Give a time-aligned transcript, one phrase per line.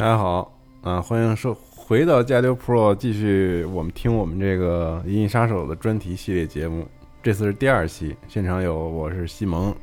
[0.00, 0.50] 大家好，
[0.80, 6.88] 啊，欢迎收回到加丢 Pro，继续我们听我们这个《银翼杀手》的专题系列节目。
[7.22, 9.74] 这次是第二期，现场有我是西蒙，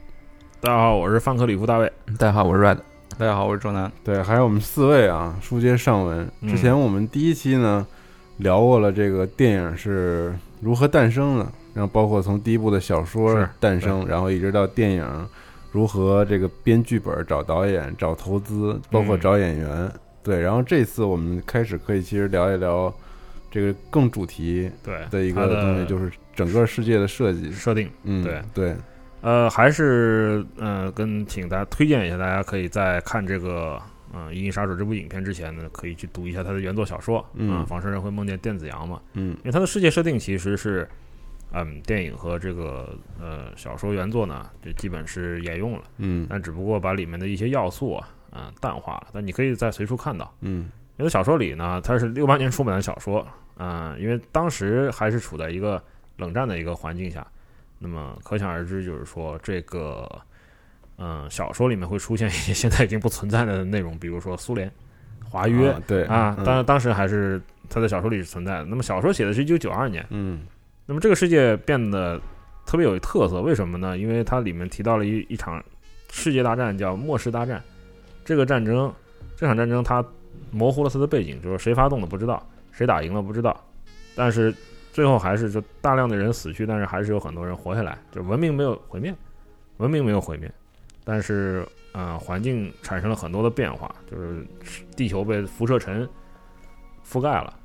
[0.59, 2.79] 大家好，我是范克里夫大卫，大家好，我是 Red，
[3.19, 6.27] 大家好，我是周南，对，还有我们四位啊，书接上文。
[6.47, 7.85] 之前我们第一期呢
[8.37, 15.29] 聊过了这个电影是如何诞生的，然后包括从第一部的小说诞生，然后一直到电影
[15.71, 19.91] 如何这个编剧本、找导演、找投资，包括找演员。
[20.23, 22.93] 对，然后这次我们开始可以其实聊一聊
[23.49, 27.89] 这个更主题对的一个东西，就是整个世界的设计设定。
[28.03, 28.75] 嗯，对对。
[29.21, 33.81] 呃，还是呃，跟请大家推荐一下，大家可以在看这个
[34.13, 37.25] 嗯《银翼杀手》这部影片之前呢，可以去读一下他的原作小说。
[37.33, 39.02] 嗯，仿生人会梦见电子羊嘛？
[39.13, 40.87] 嗯，因为它的世界设定其实是
[41.52, 45.83] 嗯电影和这个呃小说原作呢，就基本是沿用了。
[45.97, 48.07] 嗯，但只不过把里面的一些要素啊。
[48.31, 50.31] 嗯，淡化了，但你可以在随处看到。
[50.42, 53.25] 嗯，因为小说里呢，它是六八年出版的小说，
[53.58, 55.81] 嗯，因为当时还是处在一个
[56.17, 57.25] 冷战的一个环境下，
[57.80, 60.09] 那么可想而知，就是说这个，
[60.98, 64.71] 嗯，小说里面会出现一些现在已经不存在的内容，比如说苏联、
[65.30, 68.66] 华约，对啊，当然当时还是它在小说里是存在的。
[68.66, 70.42] 那么小说写的是一九九二年，嗯，
[70.86, 72.20] 那么这个世界变得
[72.66, 73.98] 特别有特色，为什么呢？
[73.98, 75.64] 因为它里面提到了一一场
[76.11, 77.64] 世界大战，叫末世大战。
[78.27, 78.93] 这个战争，
[79.38, 80.04] 这场战争它
[80.52, 83.58] 模糊了它的背景，就是谁发动的不知道，谁打赢了不知道，
[84.17, 84.54] 但是
[84.92, 89.16] 最后还是就大量的人死去，但是还是有很多人活下来，就文明没有毁灭，
[89.77, 90.52] 文明没有毁灭，
[91.05, 94.45] 但是嗯，环境产生了很多的变化，就是
[94.93, 96.05] 地球被辐射尘
[97.10, 97.58] 覆盖了，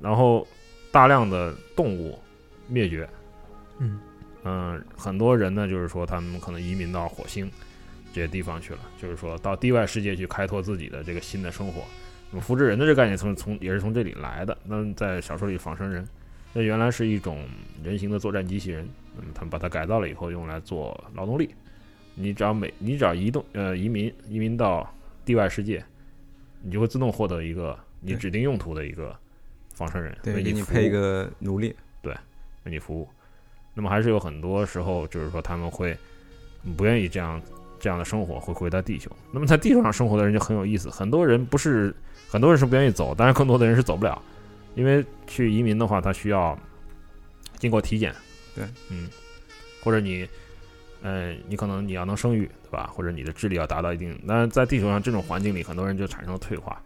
[0.00, 0.46] 然后
[0.92, 2.16] 大量的动物
[2.68, 3.08] 灭绝，
[3.78, 3.98] 嗯
[4.44, 7.50] 嗯，很多人呢就是说他们可能移民到火星。
[8.12, 11.82] 这些地方去了，就是说到地外世界去开拓自己的这个新的生活。
[12.30, 14.56] 那么复制人的这个概念从从也是从这里来的。
[14.64, 16.06] 那在小说里，仿生人
[16.52, 17.46] 那原来是一种
[17.82, 21.54] 人形的作战机器人，那么他们把它改造了以后用来做劳动力。
[22.14, 24.88] 你只要每你只要移动呃移民移民到
[25.24, 25.84] 地外世界，
[26.62, 29.14] 你就会自动获得一个你指定用途的一个
[29.74, 32.12] 仿生人，对，给你配一个奴隶，对，
[32.64, 33.08] 为你服务。
[33.74, 35.96] 那么还是有很多时候，就是说他们会
[36.76, 37.40] 不愿意这样。
[37.82, 39.10] 这样的生活会回到地球。
[39.32, 40.88] 那么在地球上生活的人就很有意思。
[40.88, 41.92] 很多人不是
[42.28, 44.22] 很多人是不愿意走，但是更多的人是走不了，
[44.76, 46.56] 因为去移民的话，他需要
[47.58, 48.14] 经过体检。
[48.54, 49.08] 对，嗯，
[49.82, 50.28] 或者你，
[51.02, 52.88] 呃，你可能你要能生育，对吧？
[52.94, 54.16] 或者你的智力要达到一定。
[54.28, 56.80] 但是在地球上这种环境里，很多人就产生了退化，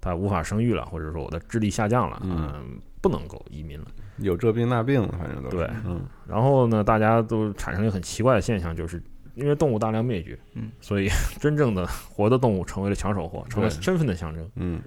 [0.00, 3.86] 他无法生育了，或者说我的智力下降了，嗯，不能够移民了。
[4.16, 6.00] 有这病那病，反正都对，嗯。
[6.26, 9.02] 然后呢，大家都产生一个很奇怪的现象，就是。
[9.34, 11.08] 因为动物大量灭绝，嗯，所以
[11.40, 14.48] 真正的活的动物成为了抢手货，成为身份的象征。
[14.56, 14.80] 嗯，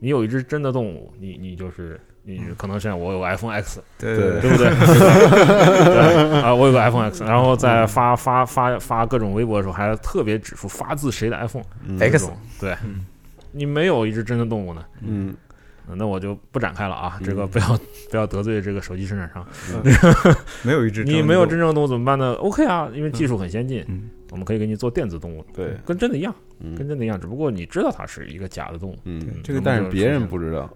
[0.00, 4.68] 你有一只真的动物，你你就是你可能现在我有个 iPhone X，对对不对？
[4.74, 11.64] 对啊，我有个 iPhone X，然后在发发发发各种微博的时候，还特别指出发自谁的 iPhone
[11.98, 12.30] X。
[12.60, 12.76] 对，
[13.52, 15.34] 你没有一只真的动物呢，嗯。
[15.96, 17.78] 那我就不展开了啊，这个不要
[18.10, 19.46] 不要得罪这个手机生产商。
[20.62, 23.84] 没有一只，你没有真正动物怎么办呢？OK 啊，因为技术很先进，
[24.30, 26.34] 我们可以给你做电子动物，对，跟真的一样，
[26.76, 28.98] 跟真的一样，只不过你知道它是一个假的动物。
[29.04, 30.70] 嗯，这个但是别人不知道。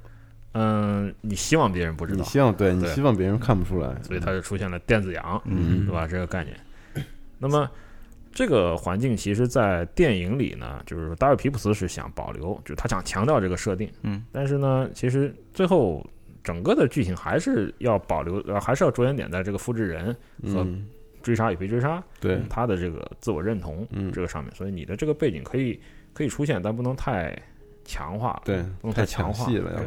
[0.55, 6.07] 嗯，你希望别人不知道，你希望对你希望别人看不出来，所以它就出现了电子羊，嗯，对吧？
[6.07, 6.57] 这个概念。
[7.39, 7.69] 那么。
[8.35, 16.05] 这个环境其实，在电影里呢，就是说，达尔皮普斯是想保留，就是他想强调这个设定，嗯，但是呢，其实最后
[16.43, 20.67] 整个的剧情还是要保留，呃，还是要着眼点在这个复制人和
[21.23, 25.79] 追杀与被追杀，对他的这个自我认同这个上面，所以你的这个背景可以
[26.15, 27.37] 可以出现，但不能太
[27.85, 29.87] 强化，对，不能太强化了，对。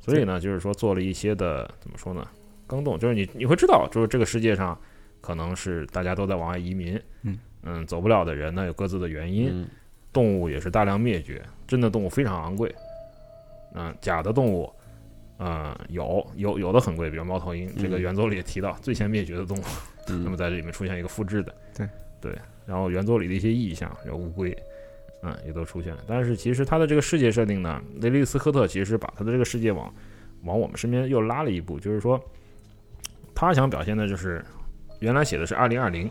[0.00, 2.26] 所以呢，就是说做了一些的怎么说呢，
[2.66, 4.78] 更动，就是你你会知道，就是这个世界上。
[5.20, 7.38] 可能是大家都在往外移民，嗯。
[7.62, 9.68] 嗯，走不了的人呢有各自的原因，
[10.14, 12.74] 动物也是大量灭绝，真的动物非常昂贵，
[13.74, 14.72] 嗯，假的动物，
[15.38, 19.62] 嗯，有有有的很贵，比如猫头鹰，这个原作里也提到最先灭绝的动物，
[20.08, 21.86] 那么在这里面出现一个复制的，对。
[22.18, 22.34] 对，
[22.64, 24.56] 然后原作里的一些意象，有乌龟，
[25.22, 29.92] 嗯，也都出现了，但是其实它的这个世界设定呢，雷利斯科特其实把他的这个世界往
[30.44, 32.18] 往我们身边又拉了一步，就是说
[33.34, 34.42] 他想表现的就是。
[35.00, 36.10] 原来写的是二零二零，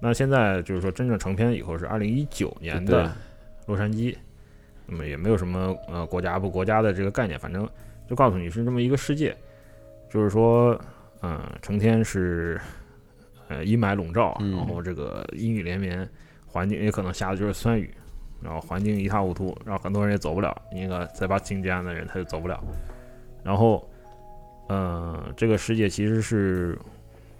[0.00, 3.10] 那现在就是说真正成片以后是二零一九年的
[3.66, 4.14] 洛杉矶，
[4.86, 7.68] 那么也没有什么呃国家不国家的这个概念，反正
[8.08, 9.34] 就告诉你是这么一个世界，
[10.10, 10.78] 就是说
[11.22, 12.60] 嗯成天是
[13.48, 16.08] 呃阴霾笼罩，然后这个阴雨连绵，
[16.46, 17.92] 环境也可能下的就是酸雨，
[18.42, 20.54] 然后环境一塌糊涂，然后很多人也走不了。
[20.72, 22.62] 那个在把进这样的人他就走不了。
[23.42, 23.88] 然后，
[24.68, 26.78] 嗯，这个世界其实是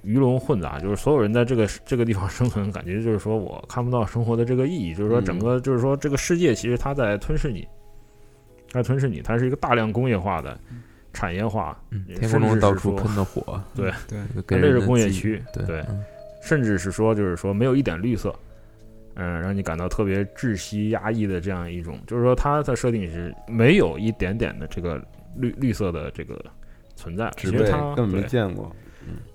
[0.05, 7.67] 鱼龙混杂，就是所有人在这个这个地方生存，感觉就是说我看不到生活的这个意义，就是说整个就是说这个世界其实它在吞噬你，
[8.71, 10.59] 它在吞噬你，它是一个大量工业化的。
[11.17, 11.81] 产业化，
[12.19, 13.89] 天空中到处喷的火，对
[14.45, 15.81] 对，这是工业区，对，
[16.43, 18.35] 甚至是说，就是说没有一点绿色，
[19.15, 25.01] 嗯，让你感到特别窒息、压抑的这样一种，就是说它的设定是没有一点点的这个
[25.37, 26.37] 绿绿色的这个
[26.97, 28.84] 存在，其实它根本没见过，嗯，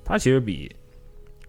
[0.10, 0.76] 它其实比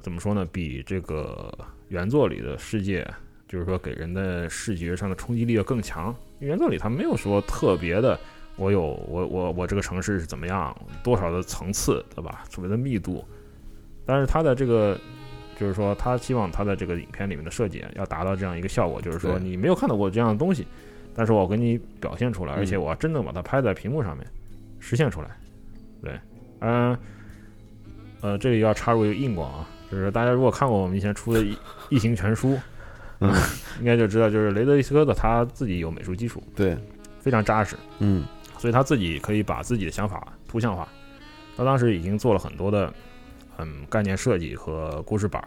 [0.02, 0.46] 怎么说呢？
[0.52, 1.50] 比这个
[1.88, 3.02] 原作里的世界，
[3.48, 6.14] 就是说给人的视觉上的冲击力要更强。
[6.40, 8.20] 原作里它没有说特别的。
[8.56, 10.76] 我有我我我这个城市是怎么样？
[11.02, 12.44] 多少的层次，对吧？
[12.50, 13.24] 所谓的密度，
[14.04, 15.00] 但是它的这个，
[15.58, 20.66] 就是说，他希望他的这个影片里面的设计要达到这样一个效果，就是说，你没有看到过这样的东西，
[21.14, 24.26] 但是我给你表现出来，而且我真正把它拍在屏幕上面，
[24.78, 25.30] 实现出来。
[26.02, 26.12] 对，
[26.58, 26.98] 嗯，呃，
[28.38, 31.40] 这里要插入一个硬广啊，就是大家如果看过我们以前出的
[31.88, 32.54] 《异形全书》，
[33.20, 33.34] 嗯，
[33.80, 36.76] 应该就知道，就是雷德利斯科特他自己有美术基础，对，
[37.20, 38.24] 非常扎实，嗯。
[38.58, 40.86] 所以他自己可以把自己的想法图像化，
[41.56, 42.92] 他当时已经做了很多的
[43.56, 45.42] 嗯概念设计和故事板，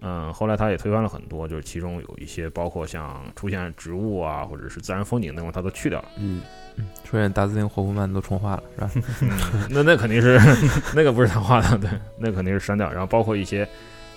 [0.00, 6.40] 嗯，后来他也推翻了很多，就是其中有一些包括像出现植物啊或者是自然风景那种，他都去掉了，嗯
[6.76, 8.90] 嗯，出现达斯汀霍夫曼都重画了是吧？
[9.70, 10.40] 那那肯定是
[10.94, 13.68] 那个不是他画的，对，那肯定是删掉，然后包括一些。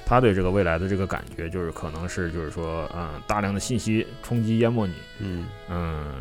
[0.06, 5.46] 他对这个未来的这个感觉，就是可能是，就是说，嗯，大量的信息冲击淹没你，嗯。
[5.70, 6.14] 嗯，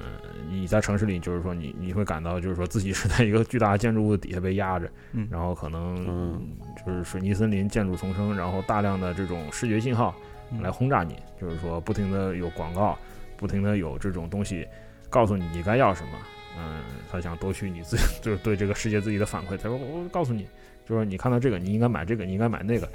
[0.48, 6.40] 你在城市里，就是说，你你会感到，就是说自己是在一个巨大的建筑物底下被压着，嗯，然后可能
[6.86, 10.14] 就是水泥森林、建筑丛生，然后大量的这种视觉信号
[10.60, 12.96] 来轰炸你，就是说不停的有广告，
[13.36, 14.66] 不停的有这种东西
[15.10, 16.18] 告诉你你该要什么，
[16.58, 20.46] 嗯，他想夺取你自己，就是对这个世界自己的反馈，他说我告诉你，
[20.86, 22.88] 就是你看到这个，你应该买这个，你应该买那个。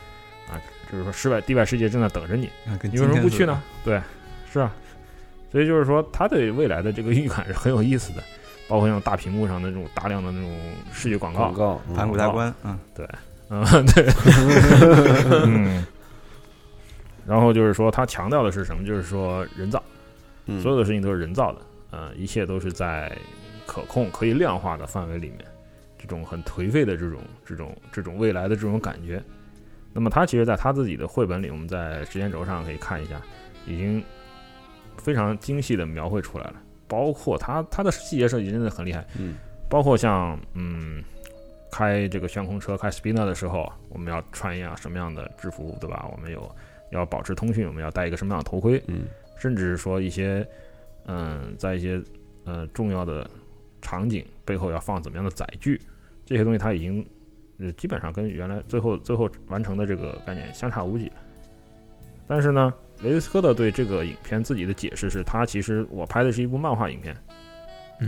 [0.49, 0.59] 啊，
[0.91, 2.49] 就是说，世外地外世界正在等着你，
[2.83, 3.61] 你为什么不去呢？
[3.83, 4.01] 对，
[4.51, 4.73] 是啊，
[5.51, 8.23] 所以就是说，他对未来的这个预感是很有意思的，
[8.67, 10.57] 包括像大屏幕上的那种大量的那种
[10.93, 13.07] 视觉广告，广告，盘古大观，嗯，对，
[13.49, 13.63] 嗯，
[13.93, 14.05] 对，
[15.45, 15.85] 嗯，
[17.25, 18.85] 然后就是说，他强调的是什么？
[18.85, 19.83] 就是说，人造，
[20.61, 21.59] 所有的事情都是人造的，
[21.91, 23.11] 呃，一切都是在
[23.65, 25.39] 可控、可以量化的范围里面，
[25.99, 29.21] 这种很颓废的这种、这种、这种未来的这种感觉。
[29.97, 33.19] 那么他其实，在他自己的绘本里，我们在时间轴上可以看一下，
[33.65, 34.03] 已经
[34.95, 36.53] 非常精细的描绘出来了。
[36.87, 39.33] 包括他他的细节设计真的很厉害，嗯，
[39.67, 41.03] 包括像嗯，
[41.71, 46.07] 开这个悬空车开 Spinner 的时候，我们要穿一样什么样的制服，对吧？
[46.11, 46.47] 我们有
[46.91, 50.47] 要保持通讯，我们要戴一个什么样的头盔，嗯，甚至说一些
[51.07, 51.99] 嗯，在一些
[52.45, 53.27] 呃重要的
[53.81, 55.81] 场景背后要放怎么样的载具，
[56.23, 57.03] 这些东西他已经。
[57.59, 61.11] 呃，基本上跟原来最后最后完成的这个概念相差无几。
[62.27, 67.15] 但是呢，雷德斯科特对这个影片自己的解释是，他其实我拍的是一部漫画影片，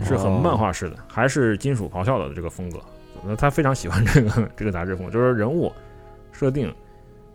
[0.04, 2.78] 是很漫画式的，还是金属咆哮的这个风格。
[3.24, 5.72] 那他非常喜欢这个这个杂志风，就是人物
[6.32, 6.70] 设定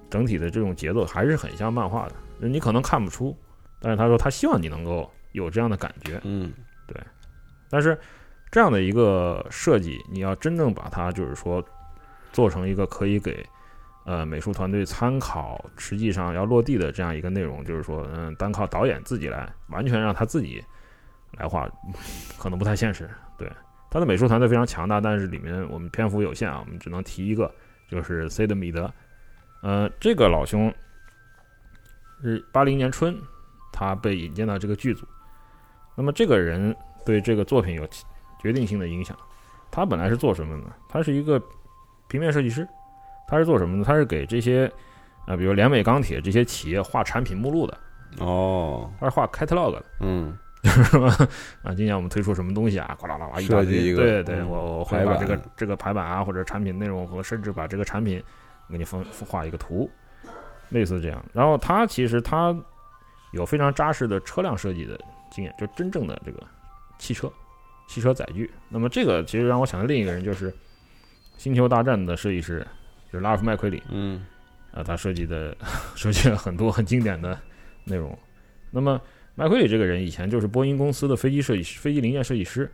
[0.10, 2.48] 整体的这种节奏还是很像漫画的。
[2.48, 3.36] 你可能看不出，
[3.82, 6.22] 但是他说他希望你能够有这样的感觉。
[6.24, 6.54] 嗯，
[6.86, 6.96] 对。
[7.68, 7.98] 但是
[8.52, 11.66] 这样的一个设计，你要真正把它就是说。
[12.36, 13.48] 做成一个可以给
[14.04, 20.62] 呃美术团队参考，实际上要落地的这样一个内容，就是说，嗯，单靠导演自己来完全让他自己
[21.38, 21.66] 来画，
[22.38, 23.10] 可能不太现实。
[23.38, 23.50] 对，
[23.90, 27.50] 他的美术团队非常强大，但是里面我们篇幅有限啊，我们只能提一个，
[27.88, 28.94] 就是 C 的米德。
[29.62, 30.74] 呃，这个老兄
[32.22, 33.18] 是八零年春
[33.72, 35.08] 他被引进到这个剧组，
[35.96, 36.76] 那么这个人
[37.06, 37.88] 对这个作品有
[38.42, 39.18] 决定性的影响。
[39.72, 40.66] 他本来是做什么呢？
[40.90, 41.42] 他是一个。
[42.16, 42.66] 平面设计师，
[43.28, 43.84] 他是做什么呢？
[43.86, 44.72] 他是给这些
[45.28, 47.78] 啊，比如联美钢铁这些企业画产品目录的。
[48.20, 49.86] 哦，他是画 catalog 的。
[50.00, 51.10] 嗯，就是说
[51.62, 54.02] 啊，今年我们推出什么东西啊，哗啦啦啦一设计一个。
[54.02, 58.24] 对对，我我会把这个这个排版啊，或者产品内容和甚至把这个产品
[58.70, 59.90] 给你分画一个图，
[60.70, 61.22] 类似这样。
[61.34, 62.56] 然后他其实他
[63.34, 64.98] 有非常扎实的车辆设计的
[65.30, 66.42] 经验，就真正的这个
[66.98, 67.30] 汽车、
[67.90, 68.50] 汽车载具。
[68.70, 70.56] 那么这个其实让我想到另一个人就是。
[71.38, 72.66] 星球大战的设计师
[73.12, 74.26] 就是拉夫麦奎里，嗯，
[74.72, 75.56] 啊，他设计的
[75.96, 77.38] 设计了很多很经典的
[77.84, 78.18] 内容。
[78.72, 79.00] 那么
[79.36, 82.70] 麦奎里这个人以前就是波音公司的飞机设计师、飞机零件设计师，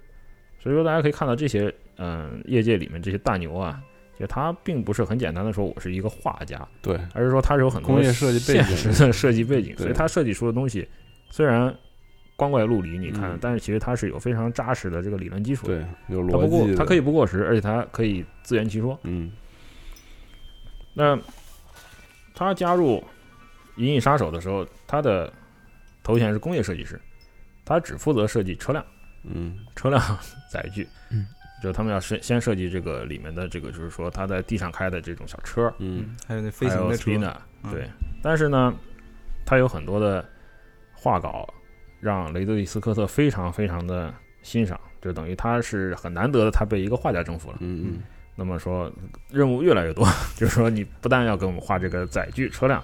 [0.60, 3.82] 所以说大家可以看到这些，嗯，业界里面这些大牛啊，
[4.14, 10.88] 其实他并不是很简单的说我是一个画家，对，而是说他是有很多工业设计背景、的设计背景，所以他设计出的东西
[11.30, 11.76] 虽然
[12.42, 15.78] 光怪陆离，你看，嗯但是其实它是有非常扎实的这个理论基础的。
[15.78, 19.00] 对，有它不过逻辑的，它可以不过时，而且它可以自圆其说。
[19.04, 19.32] 嗯
[20.96, 21.16] 那
[22.34, 22.98] 他加入
[23.76, 25.32] 《银翼杀手》的时候，他的
[26.02, 27.00] 头衔是工业设计师，
[27.64, 28.84] 他只负责设计车辆、
[29.24, 30.02] 嗯车辆
[30.52, 30.88] 载具。
[31.12, 31.28] 嗯，
[31.62, 37.88] 就他们要先先设计这个里面的这个，就是说他在地上开的这种小车，嗯还有那飞行的车，Spina，嗯对。
[38.24, 38.74] 但是呢，
[39.46, 40.28] 他有很多的
[40.94, 41.48] 画稿，
[42.02, 47.58] 让雷德利·斯科特非常非常的欣赏，就等于他是很难得的，他被一个画家征服了。
[47.62, 48.04] 嗯嗯
[48.36, 48.92] 那么说
[49.30, 50.06] 任务越来越多，
[50.36, 52.84] 就是说你不但要给我们画这个载具车辆，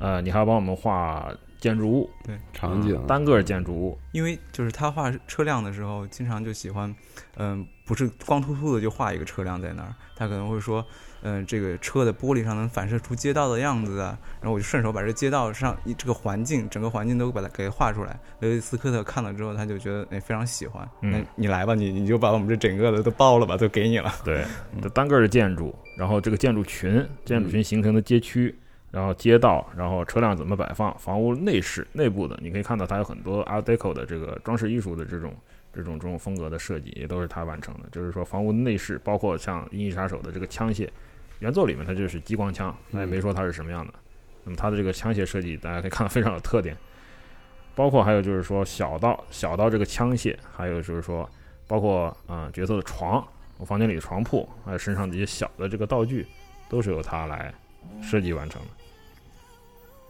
[0.00, 1.30] 呃，你还要帮我们画
[1.62, 2.36] 建筑物，对。
[2.52, 2.94] 场景。
[3.00, 6.94] 嗯单个建筑物，因为就是他画车辆的时候，经常就喜欢，
[7.36, 10.84] 嗯、不是光秃秃的就画一个车辆在那儿，他可能会说，
[11.22, 18.18] 嗯、这个车的玻璃上能反射出街道的样子啊，然后我就顺手把这街道上一这个环境，整个环境都把它给画出来。
[18.40, 21.12] 雷维斯科特看了之后，他就觉得哎非常喜欢，嗯。
[21.12, 24.12] 那你来吧，你你就把我们这整个的都包了吧，都给你了。
[24.24, 24.44] 对，
[24.80, 28.54] 这单个的建筑，然后这个建筑群，建筑群形成的街区，
[28.92, 35.34] 然后街道，然后车辆怎么摆放，房屋内饰内部的，你可以看到它有很多 Art Deco 的这个装饰艺术的这种
[35.72, 37.88] 这种这种风格的设计，也都是他完成的。
[37.90, 40.86] 就是说，房屋内饰包括像《银翼杀手》的这个枪械，
[41.38, 43.94] 原作里面它就是激光枪，它也没说它是什么样的。
[44.44, 46.76] 那么它的这个枪械设计，大家可以看到非常有特点。
[47.74, 51.26] 包括还有就是说小到小到这个枪械，还有就是说
[51.66, 56.26] 包括啊、角色的床，我房间里的床铺，还有身上的一些小的这个道具，
[56.68, 57.50] 都是由他来
[58.02, 58.81] 设计完成的。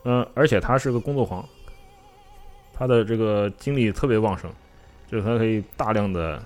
[0.05, 1.49] 嗯、而且他是个工作狂，
[2.73, 4.51] 他的这个精力特别旺盛，
[5.11, 6.43] 就是他可以大量的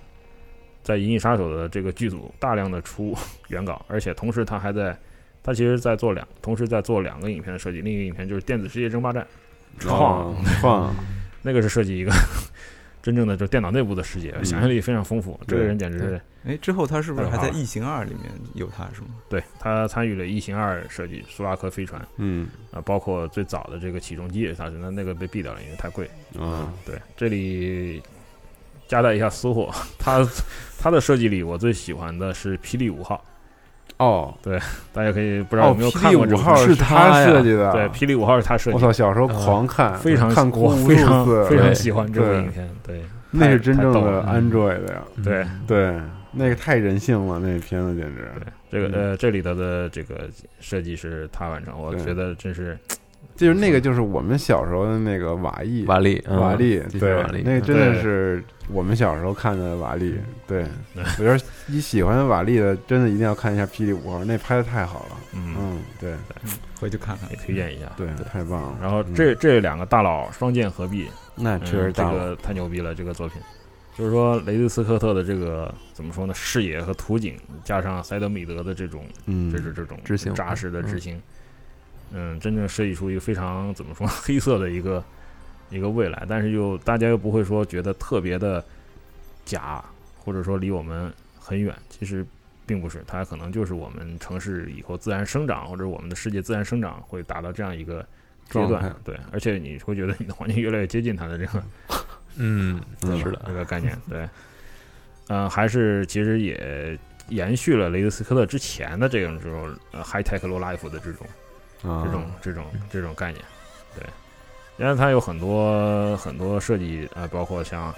[0.83, 3.17] 在《银翼杀手》的这个剧组大量的出
[3.49, 4.97] 原稿，而且同时他还在，
[5.43, 9.27] 他其实在做两，同时在做两个影片的设计，另一个影片就是《电子世界争霸战》，
[9.83, 10.95] 创、哦 创
[11.43, 12.13] 那个是设计一个
[13.07, 15.39] 真正的就电脑内部的世界，嗯想象力非常丰富。
[15.47, 19.07] 这个人简直是哎，之后他是不是还在《异形二》里面有他是吗？
[19.29, 26.11] 对他参与了《异形二》设计苏拉克飞船嗯啊、包括最早的这个起重机也是他是那那个被毙掉了，因为太贵。
[26.37, 28.03] 啊对，这里
[28.89, 30.27] 夹带一下私货， 他
[30.77, 33.25] 他的设计里我最喜欢的是霹雳五号，
[33.99, 34.35] 哦。
[34.43, 34.59] 对
[34.93, 45.43] 大家可以不知道有哦，没有看过这部雳五号是他设计的，对，霹雳五号是他设计的，我操，小时候狂看，非常看过非常，非常喜欢这部对影片，对，那是真正的 Android 的呀，对。
[45.43, 46.01] 嗯对，
[46.39, 48.29] 那个太人性了，那片子简直，
[48.71, 50.29] 这个嗯呃，这里头的这个
[50.61, 52.79] 设计是他完成，我觉得真是
[53.35, 60.15] 就是那个就是我们小时候的那个瓦力，瓦力，嗯瓦力，对瓦力，那个真的是我们小时候看的瓦力，
[60.47, 60.65] 对
[60.95, 66.15] 对，我觉得你喜欢瓦力的，真的一定要看一下《霹雳五号》，那拍的太好了，嗯，嗯，对。
[66.79, 67.37] 回去看看也。
[67.37, 67.91] 推荐一下。
[67.97, 68.79] 对，太棒了。
[68.83, 69.15] 然后嗯。
[69.15, 73.41] 这这两个大佬双剑合璧，那确实嗯这，个太牛逼了，这个作品。
[73.97, 76.35] 就是说，雷德斯科特的这个怎么说呢？
[76.35, 79.51] 视野和图景，加上塞德米德的这种，嗯。
[79.51, 80.35] 这是这种执行。
[80.35, 81.19] 扎实的执行，
[82.13, 85.03] 嗯，真正设计出一个非常怎么说 黑色的一个
[85.71, 88.65] 一个未来，但是又大家又不会说觉得特别的
[89.45, 89.85] 假，
[90.19, 91.75] 或者说离我们很远。
[91.89, 92.25] 其实
[92.65, 98.01] 并不是，它可能就是我们城市以后自然生长，或者我们的世界自然生长会达到这样一个
[98.51, 98.95] 阶段。
[99.05, 101.63] 对，而且你会觉得你的环境越来越接近它的这个
[102.37, 103.99] 嗯，嗯是的，这个概念。
[104.09, 104.29] 对，
[105.29, 106.99] 嗯、还是其实也
[107.31, 111.27] 延续了雷德斯科特之前的这种这种呃 high tech low life 的这种。
[111.87, 113.45] 啊这种这种这种概念，
[113.95, 114.05] 对，
[114.79, 117.95] 因为它有很多很多设计啊、呃包括像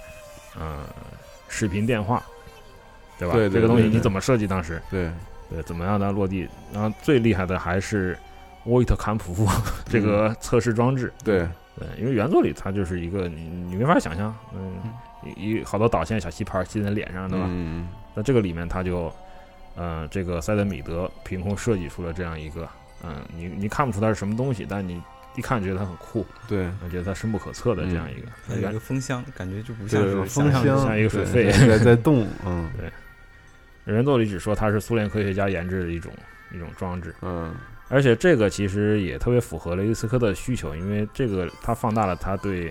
[0.58, 0.86] 嗯、呃
[1.48, 2.22] 视频电话，
[3.18, 3.34] 对吧？
[3.34, 4.46] 对对这个东西你怎么设计？
[4.46, 5.10] 当时对，
[5.48, 6.48] 对，怎么样它落地？
[6.72, 8.18] 然后最厉害的还是
[8.64, 9.48] 沃伊特坎普夫
[9.86, 14.76] 这个测试装置，对，对，因为原作里它就是一个你你没法想象，嗯，
[15.24, 17.46] 一一好多导线小吸盘吸在脸上，对吧？
[17.48, 19.10] 嗯，那这个里面它就，
[19.74, 22.68] 呃，这个塞德米德凭空设计出了这样一个，
[23.02, 25.02] 嗯、你你看不出它是什么东西，但你
[25.36, 28.28] 一看觉得它很酷，对，我觉得它深不可测的这样一个。
[28.46, 32.90] 还有一个风箱，感觉就不像，是风箱，像一个水对肺在 在动，嗯对。
[33.84, 36.12] 人作里只说它是苏联科学家研制的一种
[36.52, 37.54] 一种装置，嗯
[37.88, 42.70] 而且这个其实也特别符合雷迪斯科特的需求，因为这个它放大了他对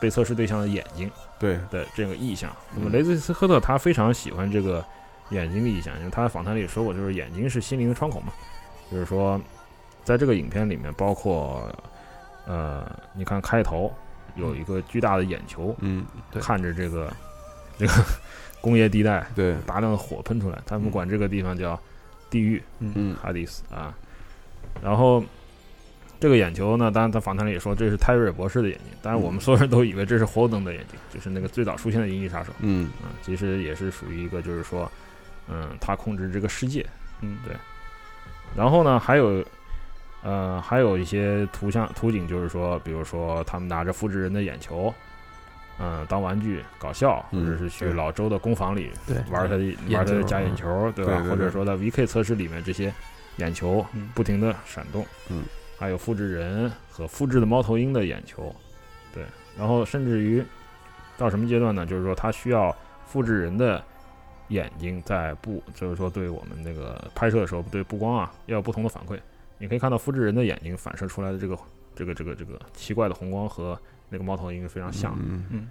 [0.00, 2.50] 被测试对象的眼睛对，的这个意向。
[2.74, 4.82] 那么嗯雷迪斯科特他非常喜欢这个
[5.28, 8.32] 眼睛的意向，因为他在访谈里说过，就是眼睛是心灵的窗口嘛。
[8.90, 9.40] 就是说，
[10.04, 11.68] 在这个影片里面，包括
[12.46, 13.92] 呃，你看开头
[14.36, 16.04] 有一个巨大的眼球，嗯
[16.40, 17.12] 看着这个
[17.78, 17.92] 这个
[18.60, 21.78] 工业地带对，大量的火喷出来，他们管这个地方叫
[22.30, 23.16] 地狱嗯。
[23.20, 23.94] 哈迪斯啊。
[24.82, 25.22] 然后
[26.20, 32.52] 这个眼球呢，当然在访谈里也说这是泰瑞尔博士的眼睛，但是我们所有人都以为这是霍登的眼睛， 就是那个最早出现的银翼杀手。
[32.60, 32.90] 嗯。
[33.02, 34.90] 啊，其实也是属于一个，就是说，
[35.48, 36.84] 嗯，他控制这个世界。
[37.20, 37.38] 嗯。
[37.46, 37.54] 对
[38.56, 39.44] 然后呢，还有，
[40.22, 44.92] 呃，还有一些图像图景，就是说，比如说他们拿着复制人的眼球，
[45.80, 49.16] 嗯、当玩具搞笑，或嗯者是去老周的工坊里对。
[49.30, 51.12] 玩他的眼玩他的假眼球，对吧？
[51.14, 51.30] 对对对。
[51.30, 52.92] 或者说在 VK 测试里面这些
[53.38, 54.08] 眼球嗯。
[54.14, 55.42] 不停的闪动，嗯，
[55.78, 58.54] 还有复制人和复制的猫头鹰的眼球，
[59.12, 59.24] 对，
[59.58, 60.44] 然后甚至于
[61.18, 61.84] 到什么阶段呢？
[61.84, 63.82] 就是说他需要复制人的
[64.48, 69.18] 眼睛在布，就是说对我们那个拍摄的时候对布光啊要有不同的反馈。
[69.58, 71.56] 你可以看到复制人的眼睛反射出来的这个
[71.94, 75.24] 这个这个这个奇怪的红光和那个猫头鹰是非常像的。
[75.26, 75.68] 嗯嗯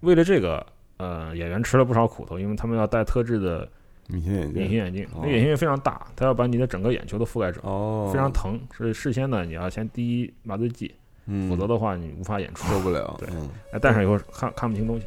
[0.00, 0.66] 为了这个，
[0.98, 3.66] 呃，演员吃了不少苦头，因为他们要戴特制的
[4.08, 8.60] 隐形眼镜隐形眼镜，哦那眼镜非常大，它要把你的整个眼球都覆盖住，哦，非常疼。
[8.76, 10.94] 所以事先呢，你要先滴一麻醉剂，
[11.24, 12.68] 嗯，否则的话你无法演出。
[12.68, 15.06] 受不了，对嗯哎，戴上以后看看不清东西。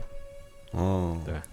[0.71, 1.43] 哦，对这个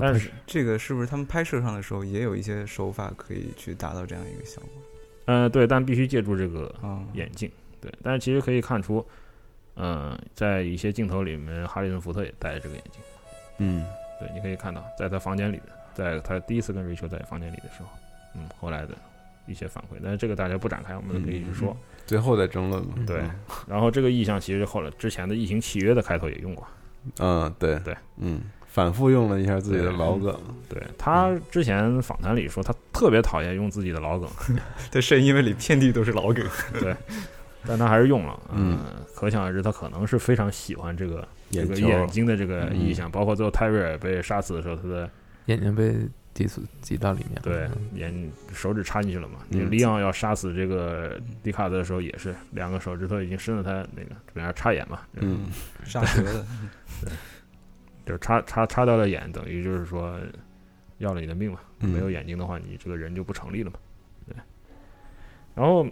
[0.00, 4.70] 但是，这个是不是他们拍摄上的时候也有一些手法可以去达到这样一个效果
[5.26, 7.02] 呃，对，但必须借助这个啊？
[7.14, 7.50] 眼镜。
[7.80, 9.06] 对，但是其实可以看出，
[9.76, 13.02] 嗯、在一些镜头里面，哈里森福特也戴着这个眼镜。
[13.58, 13.84] 嗯
[14.18, 17.88] 对，你可以看到，在他房间里的，在他第一次跟瑞秋在房间里的时候，
[18.34, 18.94] 嗯，后来的
[19.46, 21.76] 一些反馈，但是这个大家不展开，我们可以去说。
[22.06, 23.30] 最后再争论嘛，对嗯
[23.66, 26.66] 然后这个意象其实后来之前的《异形契约》的开头也用过。
[27.18, 28.40] 嗯，对对，嗯，
[28.74, 30.36] 反复用了一下自己的老梗，
[30.68, 34.28] 对他之前访谈里说，他特别讨厌用自己的老梗，
[34.90, 36.44] 他，是因为里遍地都是老梗。
[36.80, 36.92] 对
[37.64, 38.42] 但他还是用了。
[38.52, 38.76] 嗯。
[38.78, 42.76] 呃可想而知，他可能是非常喜欢这个这个眼睛的这个嗯。
[42.80, 45.08] 意象，包括最后泰瑞尔被杀死的时候，他的
[45.46, 45.94] 眼睛被
[46.34, 47.90] 挤死挤到里面，对嗯。
[47.94, 49.38] 眼手指插进去了嘛。
[49.48, 49.70] 那个嗯。
[49.70, 55.46] 利昂要杀死这个迪卡德的时候，也是两个手指头已经伸到他那个这边插眼嘛，嗯。
[55.86, 56.44] 杀蛇的，
[58.04, 60.18] 就是插插插到了眼，等于就是说
[60.98, 61.60] 要了你的命嘛。
[61.80, 63.78] 嗯没有眼睛的话，你这个人就不成立了嘛。
[64.26, 64.34] 对。
[65.54, 65.86] 然后，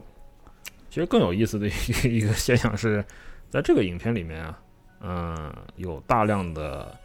[0.88, 1.66] 其实更有意思的
[2.08, 3.04] 一个现象是，
[3.50, 4.58] 在这个影片里面啊，
[5.00, 6.96] 嗯、有大量的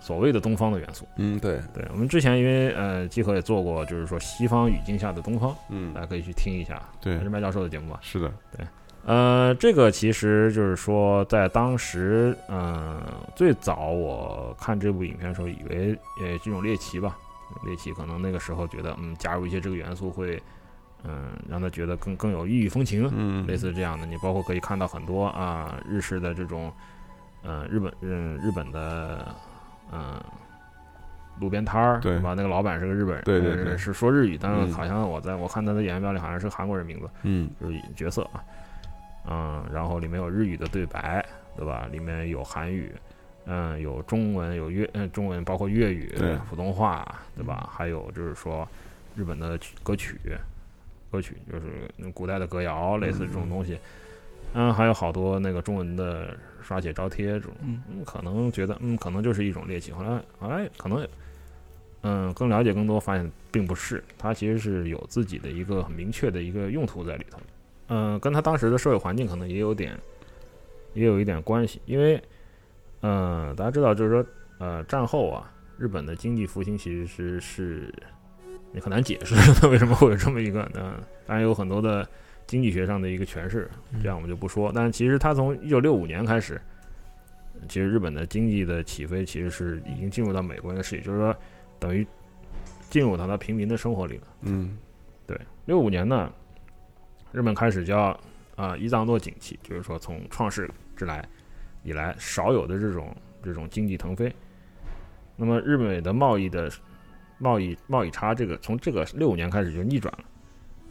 [0.00, 1.06] 所谓的东方的元素。
[1.16, 7.98] 嗯，对，对我们之前因为呃，集合也做过，就是说西方语境下的东方，嗯大，家可以去听一下，对还是，麦教授的节目吧。
[8.02, 8.32] 是的，
[9.08, 13.02] 呃，这个其实就是说，在当时，嗯、
[13.34, 17.16] 最早我看这部影片的时候，以为呃这种猎奇吧，
[17.64, 20.38] 猎奇可能那个时候觉得，嗯，加入一些这个元素会，
[21.04, 24.04] 嗯、让他觉得更更有异域风情，嗯，类似这样的。
[24.04, 26.70] 你包括可以看到很多啊、日式的这种，
[27.42, 29.34] 呃，日本嗯日本的，
[29.90, 30.22] 嗯、
[31.40, 32.34] 路边摊儿，对吧？
[32.36, 37.08] 那个老板是个日本人，对对对呃是说日语，但是嗯好像我在我看他的演员表里好像是个韩国人名字。
[37.22, 38.44] 嗯就是角色啊，
[39.30, 41.24] 嗯，然后里面有日语的对白，
[41.56, 41.88] 对吧？
[41.92, 42.92] 里面有韩语，
[43.46, 46.14] 嗯，有中文，有粤，嗯，中文包括粤语、
[46.48, 47.68] 普通话，对吧？
[47.72, 48.66] 还有就是说
[49.14, 50.18] 日本的曲歌曲，
[51.10, 53.78] 歌曲就是那古代的歌谣，类似这种东西。
[54.54, 59.92] 嗯，还有好多那个中文的刷写招贴这种，嗯嗯，可能觉得嗯，可能就是一种猎奇。
[59.92, 61.06] 后来后来可能
[62.02, 67.38] 嗯更了解更多，发现并不是，它其实是有自己的一个很明确的一个用途在里头。
[67.88, 69.98] 嗯，跟他当时的社会环境可能也有点
[70.94, 72.22] 也有一点关系，因为
[73.02, 74.24] 嗯，大家知道就是说
[74.58, 77.94] 呃战后啊，日本的经济复兴其实是是
[78.72, 81.00] 你很难解释它 为什么会有这么一个呢？
[81.26, 82.06] 当然有很多的
[82.46, 83.70] 经济学上的一个诠释，
[84.02, 84.72] 这样我们就不说。
[84.74, 86.60] 但是其实他从一九六五年开始，
[87.68, 91.34] 其实日本的经济的起飞其实是已经进入到美国人的视野，就是说
[91.78, 92.06] 等于
[92.90, 94.22] 进入到他平民的生活里了。
[94.42, 94.76] 嗯
[95.26, 96.32] 对，六五年呢，
[97.32, 98.18] 日本开始叫
[98.56, 101.24] 啊伊藏多景气，就是说从创世之来
[101.82, 104.32] 以来少有的这种这种经济腾飞。
[105.36, 106.70] 那么日美的贸易的
[107.38, 110.24] 贸易贸易差，这个从这个六五年开始就逆转了，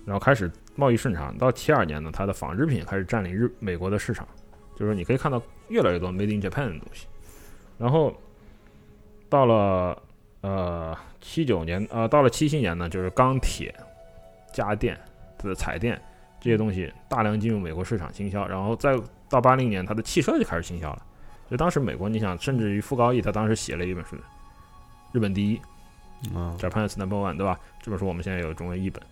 [0.06, 1.38] 然后开始贸易顺畅。
[1.38, 4.26] 到七二年呢，它的纺织品开始占领日美国的市场，
[4.73, 7.08] 就是说你可以看到越来越多 Made in Japan 的东西。
[7.78, 8.15] 然后
[9.28, 10.02] 到了
[10.41, 13.76] 呃七九年呃到了七七年呢，就是钢铁、
[14.54, 14.97] 家电
[15.39, 16.02] 的彩电
[16.48, 21.04] 这些东西大量进入美国市场倾销，然后再到八零年，它的汽车就开始倾销了。
[21.50, 24.16] 所以当时美国，你想，甚至于傅高义他当时写了一本书，
[25.12, 25.60] 《日本第一》
[26.38, 27.60] 啊，（Japan is Number One），对吧？
[27.82, 29.04] 这本书我们现在有中文译本，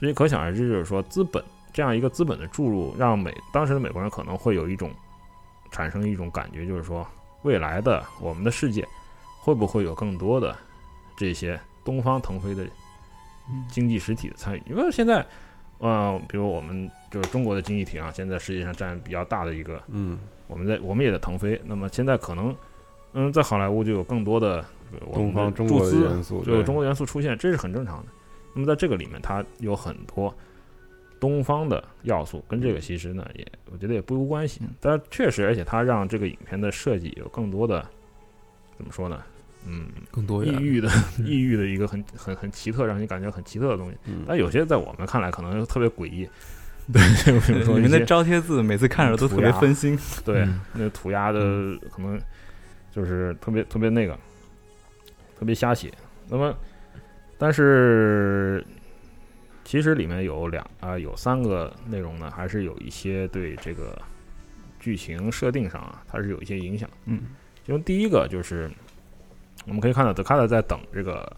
[0.00, 4.90] 所以可想而知，就是说资本这样一个资本的注入，让美当时的美国人可能会有一种
[5.70, 7.06] 产生一种感觉，就是说
[7.42, 8.82] 未来的我们的世界
[9.42, 10.56] 会不会有更多的
[11.18, 12.66] 这些东方腾飞的
[13.68, 14.62] 经济实体的参与？
[14.70, 15.26] 因为现在，
[15.78, 21.58] 呃，比如我们就就是中国的经济体啊，现在世界上占比较大的一个，嗯，我们在我们也在腾飞。
[21.64, 22.54] 那么现在可能，
[23.14, 24.62] 嗯，在好莱坞就有更多的
[25.14, 28.12] 东们方中国元素，就有中国元素出现，这是很正常的。
[28.52, 30.34] 那么在这个里面，它有很多
[31.18, 34.68] 东方的要素，跟这个其实呢，也我觉得也不无关系嗯。
[34.78, 37.82] 但是确实，而且它让这个影片的设计有更多的
[38.76, 39.22] 怎么说呢？
[39.66, 40.54] 嗯，更多元。
[40.54, 40.88] 异域的
[41.24, 43.96] 异域的一个很很很奇特，让你感觉很奇特的东西。
[44.06, 46.28] 嗯，但有些在我们看来可能特别诡异。
[46.92, 47.02] 对，
[47.44, 49.98] 比如说里面的些招贴字每次看着都特别分心。
[50.24, 51.40] 对嗯那涂鸦的
[51.90, 52.20] 可能
[52.92, 54.16] 就是特别特别那个
[55.38, 55.92] 特别瞎写。
[56.28, 56.56] 那么，
[57.36, 58.64] 但是
[59.64, 64.00] 其实里面有两啊、有三个内容呢，还是有一些对这个
[64.78, 66.88] 剧情设定上啊，它是有一些影响。
[67.06, 67.20] 嗯，
[67.64, 68.70] 其中第一个就是
[69.66, 71.30] 我们可以看到德卡特在等这个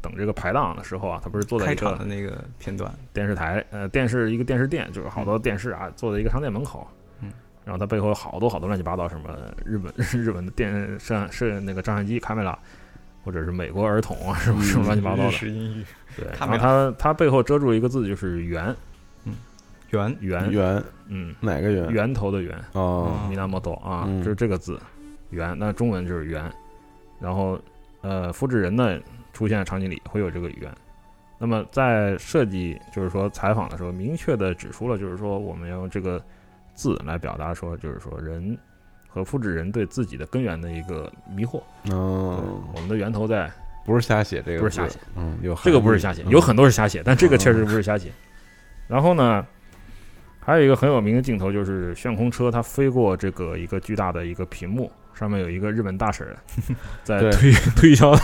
[0.00, 6.86] 等这个排档的时候啊，他不是坐在开一个场的那个片段，电视台，呃，电视一个电视店，就是好多电视啊，坐在一个商店门口，
[7.20, 7.32] 嗯，
[7.64, 9.30] 然后他背后有好多好多乱七八糟什么
[9.64, 12.58] 日本 日本的电摄摄那个照相机、卡梅拉，
[13.24, 15.38] 或者是美国儿童啊，什么什么乱七八糟的，
[16.16, 18.74] 对，然后他他背后遮住一个字就是源
[19.90, 21.88] 圆圆圆嗯，哪个圆？
[21.90, 24.80] 源头的源，哦，米纳莫多啊，嗯就是这个字，
[25.30, 26.50] 圆，那中文就是源，
[27.22, 27.58] 然后
[28.00, 28.98] 呃，复制人呢
[29.32, 30.72] 出现的场景里会有这个语言。
[31.38, 36.22] 那么在设计就是说采访的时候，明确的指出了，就是说我们要用这个
[36.74, 38.56] 字来表达说，就是说人
[39.08, 41.60] 和复制人对自己的根源的一个迷惑。
[41.90, 43.50] 哦，我们的源头在
[43.84, 48.12] 不是瞎写这个，不是瞎写，嗯，有这个不是瞎写，有很多是瞎写，但这个确实不是瞎写。
[48.86, 49.44] 然后呢，
[50.38, 56.26] 还有一个很有名的镜头，就是旋空车它飞过这个一个巨大的一个屏幕，上面有一个日本大婶
[57.04, 58.14] 在推 推销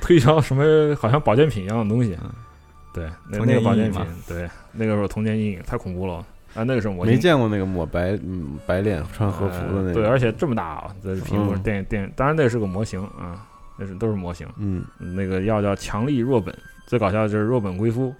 [0.00, 2.16] 推销什么好像保健品一样的东西。
[2.22, 2.30] 嗯。
[2.92, 6.24] 对，那那个保健品对，那个时候童年阴影太恐怖了。
[6.54, 6.64] 啊！
[6.64, 11.62] 那个时候我没见过那个抹白嗯白脸穿和服的那个，呃对，而且这么大啊，在屏幕嗯。
[11.62, 14.48] 电电，当然那是个模型啊，那是都是模型。
[14.56, 14.82] 嗯。
[14.98, 16.52] 那个药叫强力若本，
[16.86, 18.12] 最搞笑的就是若本归夫，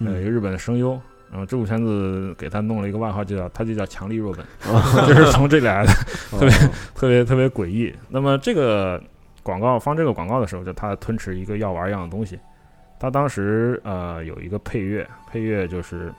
[0.00, 0.98] 呃，一个嗯，日本的声优，
[1.30, 5.92] 然后这部片子给他弄了一个外号，就叫他就叫强力若本， 哦 就是从这里来的，
[6.30, 7.94] 特别哦特别特别诡异。
[8.08, 9.02] 那么这个
[9.42, 12.38] 广告放这个广告的时候，就他吞吃一个药丸一样的东西。
[12.98, 16.12] 他当时呃有一个配乐，配乐就是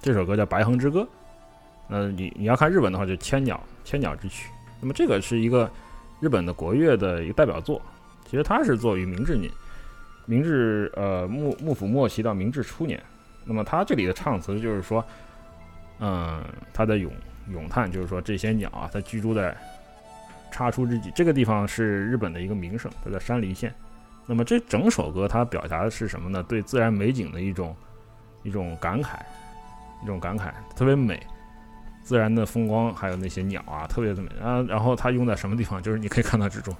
[0.00, 1.00] 这首歌叫《白鹤之歌》。
[1.86, 4.48] 那你你要看日本的话，就《千鸟千鸟之曲》。
[4.80, 5.70] 那么这个是一个
[6.20, 7.80] 日本的国乐的一个代表作，
[8.24, 9.50] 其实它是作于明治年，
[10.26, 13.00] 明治呃幕幕府末期到明治初年。
[13.48, 15.02] 那么他这里的唱词就是说，
[16.00, 17.10] 嗯，他的咏
[17.50, 19.56] 咏叹就是说这些鸟啊，它居住在
[20.52, 23.74] 插出之际，这个地方是日本的一个名胜，它在山梨县。
[24.26, 26.42] 那么这整首歌它表达的是什么呢？
[26.42, 27.74] 对自然美景的一种
[28.42, 29.16] 一种感慨，
[30.02, 31.18] 一种感慨，特别美。
[32.02, 34.62] 自然的风光，还有那些鸟啊，特别的美啊。
[34.62, 35.82] 然后它用在什么地方？
[35.82, 36.74] 就是你可以看到这种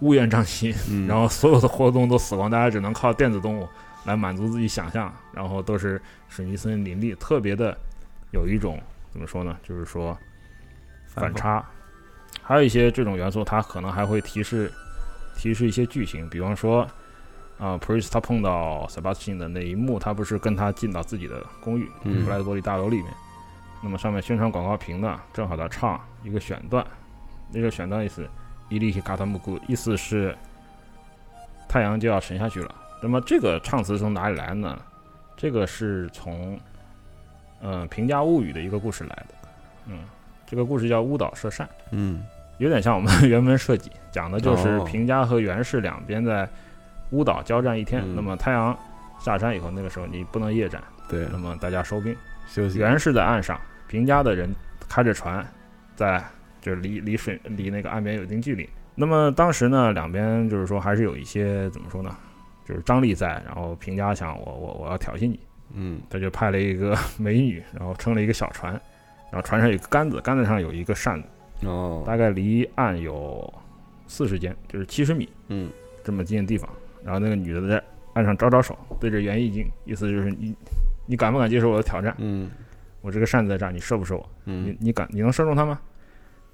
[0.00, 3.66] 乌烟瘴气，嗯然后所有的活动都死光，大家只能靠电子动物
[4.04, 7.76] 来满足自己想象，然后都是水泥森林林立，特别的
[8.32, 8.80] 有一种
[9.12, 9.56] 怎么说呢？
[9.62, 10.16] 就是说
[11.06, 11.64] 反差。
[12.42, 14.70] 还有一些这种元素，它可能还会提示
[15.36, 16.86] 提示一些剧情，比方说
[17.56, 23.06] 啊、p r i s 他碰到 Sebastian 的那一幕，他不是跟他进到自己的公寓嗯布莱德伯利大楼里面，
[23.80, 26.84] 那么上面宣传广告屏呢，正好在唱一个选段，
[27.52, 28.28] 那个选段意思
[28.68, 30.36] 伊利希卡塔木古，意思是
[31.68, 32.74] 太阳就要沉下去了。
[33.04, 34.80] 那么这个唱词从哪里来呢？
[35.36, 36.58] 这个是从
[37.60, 39.34] 嗯《平家物语》的一个故事来的。
[39.88, 39.98] 嗯，
[40.46, 42.24] 这个故事叫乌岛射扇，嗯
[42.56, 46.48] 有点像我们的 原文设计，讲的就是哦平家和源氏两边在
[47.10, 48.00] 乌岛交战一天。
[48.06, 48.74] 嗯那么太阳
[49.20, 52.16] 下山以后，那个时候你不能夜战，对那么大家收兵。
[52.48, 54.48] 休息源氏在岸上，平家的人
[54.88, 55.46] 开着船，
[55.94, 56.24] 在
[56.62, 58.66] 就是离离水离那个岸边有一定距离。
[58.94, 62.16] 那么当时呢，两边就是说还是有一些怎么说呢，
[62.64, 63.42] 就是张力在。
[63.46, 65.38] 然后平家想我我我要挑衅你，
[65.74, 68.72] 嗯他就派了一个 美女，然后撑了一个小船，
[69.30, 71.28] 然后船上有个杆子，杆子上有一个扇子，
[71.66, 73.52] 哦大概离岸有
[74.06, 75.70] 四十间，就是七十米嗯
[76.02, 76.68] 这么近的地方。
[77.04, 77.82] 然后那个女的在
[78.14, 80.54] 岸上招招手，对着袁义经，意思就是你
[81.06, 82.14] 你敢不敢接受我的挑战？
[82.18, 82.50] 嗯
[83.02, 84.26] 我这个扇子在这儿，你射不射我？
[84.44, 85.78] 你嗯你你敢你能射中他吗？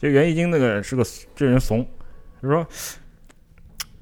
[0.01, 1.05] 这袁义经那个是个
[1.37, 1.87] 这人怂，
[2.43, 2.67] 就说，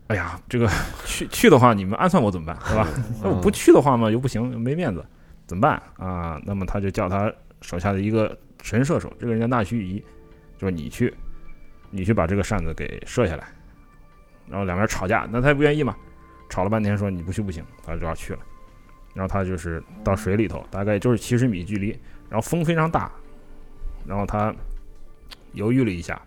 [0.08, 0.68] 哎呀，这个
[1.06, 2.86] 去去的话，你们暗算我怎么办，是吧？
[3.22, 5.04] 那我不去的话嘛，又不行，没面子，
[5.46, 6.40] 怎么办啊？
[6.44, 9.98] 那么他就叫他手下的一个神射手，这个人叫纳须夷，
[10.56, 11.14] 就说你去，
[11.90, 13.46] 你去把这个扇子给射下来。
[14.48, 15.94] 然后两边吵架，那他也不愿意嘛，
[16.48, 18.38] 吵了半天说你不去不行，他就要去了。
[19.12, 21.88] 然后他就是到水里头，大概就是七十米距离，
[22.30, 23.12] 然后风非常大，
[24.06, 24.54] 然后他
[25.52, 26.18] 犹豫了一下，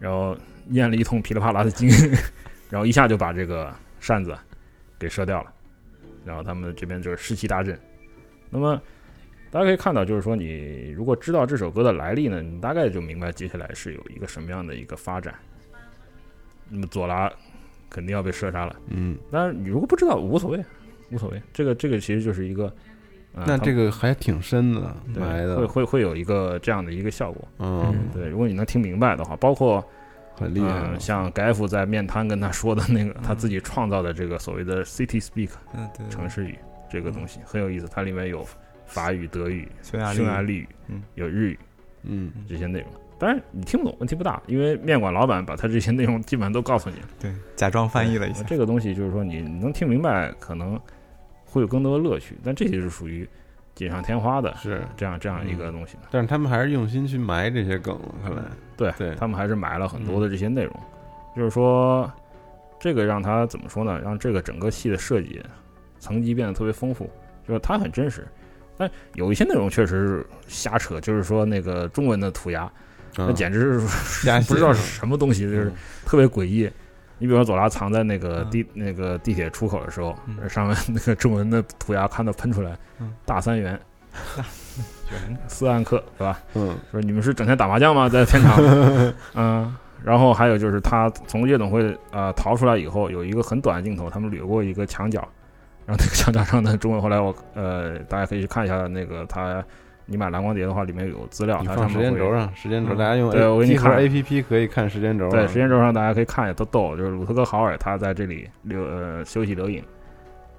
[0.00, 1.88] 然后念了一通噼里啪啦的精，
[2.70, 4.36] 然后一下就把这个扇子
[4.98, 5.52] 给射掉了，
[6.24, 7.78] 然后他们这边就是士气大振。
[8.50, 8.80] 那么
[9.50, 15.34] 大家可以看到，就是说你如果知道这首歌的来历呢，你大概就明白接下来是有一个什么样的一个发展。
[16.68, 17.32] 那么左拉
[17.88, 20.62] 肯定要被射杀了，嗯，但是你如果不知道无所谓，
[21.10, 21.42] 无所谓。
[21.54, 22.64] 这个这个其实就是一个，
[23.32, 27.48] 呃、那这个还挺深的对埋的，会会会有一个这样的一个效果。
[27.58, 29.82] 嗯，对，如果你能听明白的话，包括
[30.38, 36.58] 很厉害像盖夫在面瘫跟他说的那个，他嗯自己创造的这个所谓的 city speak 嗯，对，城市语
[36.90, 38.46] 这个东西很有意思，它里面有
[38.86, 41.58] 法语、德语、匈牙利匈牙利语，嗯有日语
[42.04, 42.88] 嗯，这些内容。
[43.18, 47.08] 当然你听不懂，问题不大，因为面馆老板把他这些内容基本上都告诉你了。
[47.18, 50.80] 对，假装翻译了一下，这个东西就是说你能听明白，可能
[51.44, 53.28] 会有更多的乐趣，但这些是属于
[53.78, 56.00] 锦上添花的是，这样这样一个东西的。
[56.10, 58.42] 但是他们还是用心去埋这些梗了，看来，
[58.76, 60.74] 对对他们还是埋了很多的这些内容，
[61.36, 62.10] 就是说，
[62.80, 64.00] 这个让他怎么说呢？
[64.00, 65.40] 让这个整个戏的设计
[66.00, 67.08] 层级变得特别丰富，
[67.46, 68.26] 就是它很真实。
[68.76, 72.68] 但有一些内容确实是瞎扯，就是说那个中文的涂鸦，
[73.16, 73.86] 那嗯简直是
[74.26, 75.72] 瞎不知道是什么东西，就是嗯
[76.04, 76.68] 特别诡异。
[77.18, 78.50] 你比如说左拉藏在那个嗯。
[78.50, 80.36] 地、那个地铁出口的时候，嗯。
[80.48, 83.78] 上面那个中文的涂鸦看到喷出来，嗯大三元
[85.10, 86.40] 圆斯安克是吧？
[86.54, 86.76] 嗯。
[86.90, 88.08] 说你们是整天打麻将吗？
[88.08, 88.56] 在片场，
[89.34, 95.20] 嗯，然后还有就是他从夜总会呃逃出来以后，有一个很短的镜头，他们掠过一个墙角，
[95.86, 99.64] 然后那个墙角上的中文，后来我呃大家可以去看一下那个他，
[100.10, 109.82] 你买蓝光碟的话，里面有资料，你放它上时间轴上，时间轴嗯大家用对 A- 我给你看 A P P 可以看时间轴啊，对，时间轴上大家可以看一下，都逗，就是鲁特哥豪尔他在这里留呃休息留影，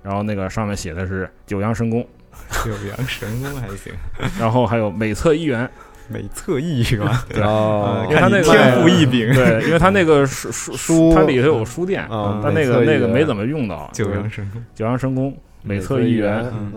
[0.04, 2.06] 然后那个上面写的是九阳神功，
[2.64, 3.92] 九阳神功还行，
[4.40, 5.68] 然后还有美测一元，
[6.08, 7.02] 美测一元？
[7.30, 16.72] 对哦，因为他那个天赋异禀，对， 因为他那个书书书它里头有书店，啊但那个那个没怎么用到，九阳神功，九阳神功、美测一元、嗯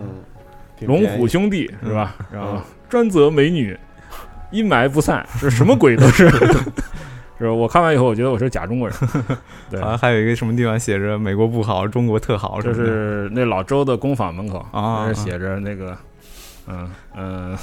[0.85, 2.15] 龙虎兄弟是吧？
[2.19, 3.77] 嗯然后专责美女，
[4.51, 6.29] 阴霾不散，是什么鬼都是。
[7.39, 8.97] 是我看完以后，我觉得我是假中国人。
[9.69, 15.97] 对好，像还有一个什么地方写着“美国不好，中国特好”什就，是那老周的工坊门口，啊写着那个，
[16.67, 17.57] 嗯嗯，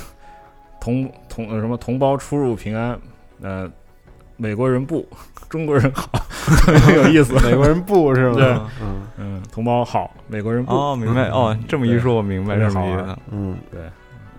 [0.81, 2.99] 同同呃什么同胞出入平安，
[3.41, 3.71] 呃，
[4.37, 5.09] 美国人不，
[5.51, 6.09] 中国人好，
[6.65, 7.35] 很有意思。
[7.47, 8.35] 美国人不是吗？
[8.37, 8.47] 对
[8.81, 10.73] 嗯嗯，同胞好，美国人不。
[10.73, 13.17] 哦，明白哦，这么一说，我明白对什么意思。
[13.31, 13.59] 嗯，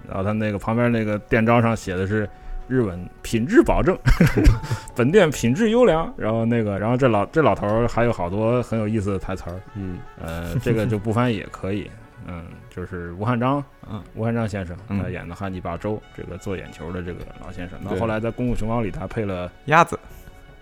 [0.07, 2.27] 然后他那个旁边那个店招上写的是
[2.67, 3.97] 日文品质保证，
[4.95, 6.11] 本店品质优良。
[6.17, 11.91] 然后那个，然后这老这老头儿还有好多很有意思的台词儿，嗯呃，这个就不翻译也可以。
[12.27, 17.79] 嗯，就是吴汉章，嗯，吴汉章先生嗯他演的汉尼拔州这个做眼球的这个老先生。
[17.81, 19.99] 那后来在《功夫熊猫》里，他配了鸭子，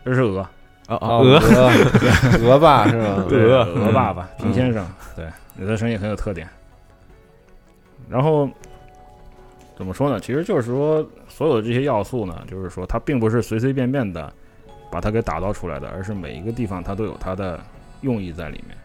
[0.05, 0.39] 这是鹅，
[0.87, 3.25] 哦哦，鹅，鹅鹅爸是吧？
[3.29, 6.47] 对鹅鹅爸爸嗯平先生，对，你的声音很有特点。
[8.09, 8.49] 然后
[9.77, 10.19] 怎么说呢？
[10.19, 14.33] 其实就是说，所有的这些要素呢，就是说它并不是随随便便的
[14.91, 17.59] 把它给打造出来的，而是每一个地方它都有它的
[18.01, 18.75] 用意在里面。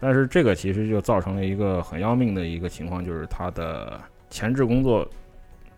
[0.00, 5.06] 但是这个其实就造成了一个很要命的一个情况，就是它的前置工作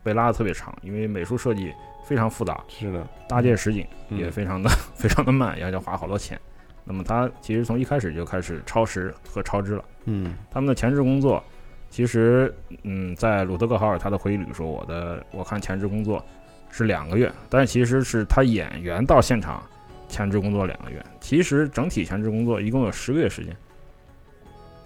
[0.02, 1.72] 被拉的特别长，因为美术设计
[2.06, 6.40] 非常复杂，是的，搭建实景嗯也非常的、 非常的慢，要要花好多钱。
[6.84, 9.84] 那么他其实从一开始就开始超时和超支了。
[10.04, 11.42] 嗯他们的前置工作，
[11.90, 16.24] 其实嗯，在鲁德克豪尔他的回忆里说，我的我看前置工作
[16.70, 19.60] 是两个月，但是其实是他演员到现场
[20.08, 23.54] 前置工作两个月，其实整体前置工作一共有十个月时间。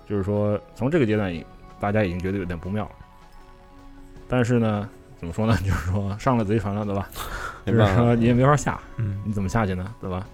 [0.08, 1.32] 就是说，从这个阶段，
[1.78, 2.90] 大家已经觉得有点不妙了。
[4.26, 4.88] 但是呢，
[5.20, 5.56] 怎么说呢？
[5.62, 7.08] 就是说上了贼船了，对吧？
[7.66, 9.94] 就是说，你也没法下，嗯你怎么下去呢？
[10.00, 10.26] 对吧？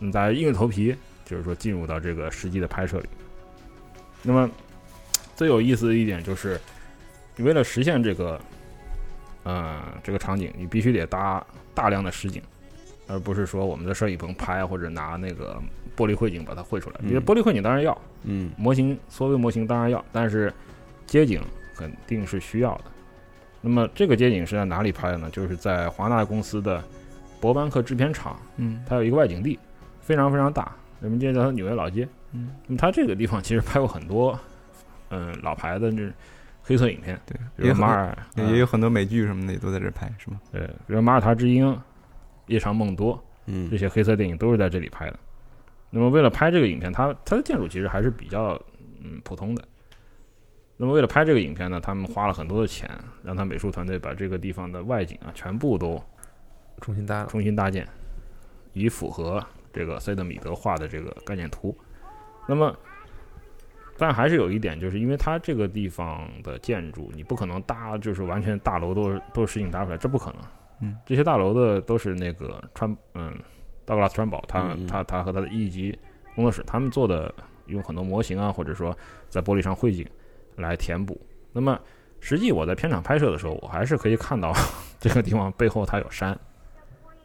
[0.00, 0.94] 你再硬着头皮，
[1.24, 3.08] 就是说进入到这个实际的拍摄里。
[4.22, 4.50] 那么
[5.36, 6.60] 最有意思的一点就是，
[7.36, 8.40] 你为了实现这个，
[9.44, 12.42] 呃，这个场景，你必须得搭大量的实景，
[13.06, 15.62] 而不是说我们的摄影棚拍或者拿那个
[15.96, 16.96] 玻璃绘景把它绘出来。
[17.02, 20.52] 嗯因为玻璃绘景当然要，嗯模型缩微模型当然要，但是
[21.06, 21.40] 街景
[21.76, 22.84] 肯定是需要的。
[23.66, 25.30] 那么这个街景是在哪里拍的呢？
[25.30, 26.84] 就是在华纳公司的
[27.40, 29.58] 伯班克制片厂，嗯它有一个外景地，
[30.02, 32.06] 非常非常大，人们街叫它纽约老街。
[32.32, 34.38] 嗯，那么它这个地方其实拍过很多，
[35.08, 36.12] 嗯，老牌的这
[36.62, 40.38] 黑色影片，对，比如马尔，也也有很多美剧什么的也都在这儿拍，是吗？
[40.52, 41.74] 对，比如马耳他之鹰、
[42.48, 45.18] 夜长梦多嗯这些黑色电影都是在这里拍的。
[45.88, 48.60] 那么为了拍这个影片，它它的建筑其实还是比较
[49.02, 49.62] 嗯普通的，
[50.76, 52.90] 那么为了拍这个影片呢，他们花了很多的钱，
[53.22, 56.02] 让他美术团队把这个地方的外景啊全部都
[56.80, 57.24] 重新搭。
[57.26, 57.86] 重新搭建，
[58.72, 61.76] 以符合这个塞德米德画的这个概念图。
[62.48, 62.76] 那么，
[63.96, 70.40] 但还是有一点，就是因为它这个地方的建筑，你不可能搭，就是完全大楼都是都是实景搭出来，这不可能。
[70.80, 73.32] 嗯，这些大楼的都是那个川，嗯，
[73.84, 75.96] 道格拉斯川宝，他嗯嗯他他和他的一级
[76.34, 77.32] 工作室，他们做的
[77.66, 78.96] 用很多模型啊，或者说
[79.28, 80.04] 在玻璃上绘景
[80.56, 81.20] 来填补。
[81.52, 81.78] 那么，
[82.20, 84.52] 实际我在片场拍摄的时候，我还是可以看到
[84.98, 86.38] 这个地方背后它有山，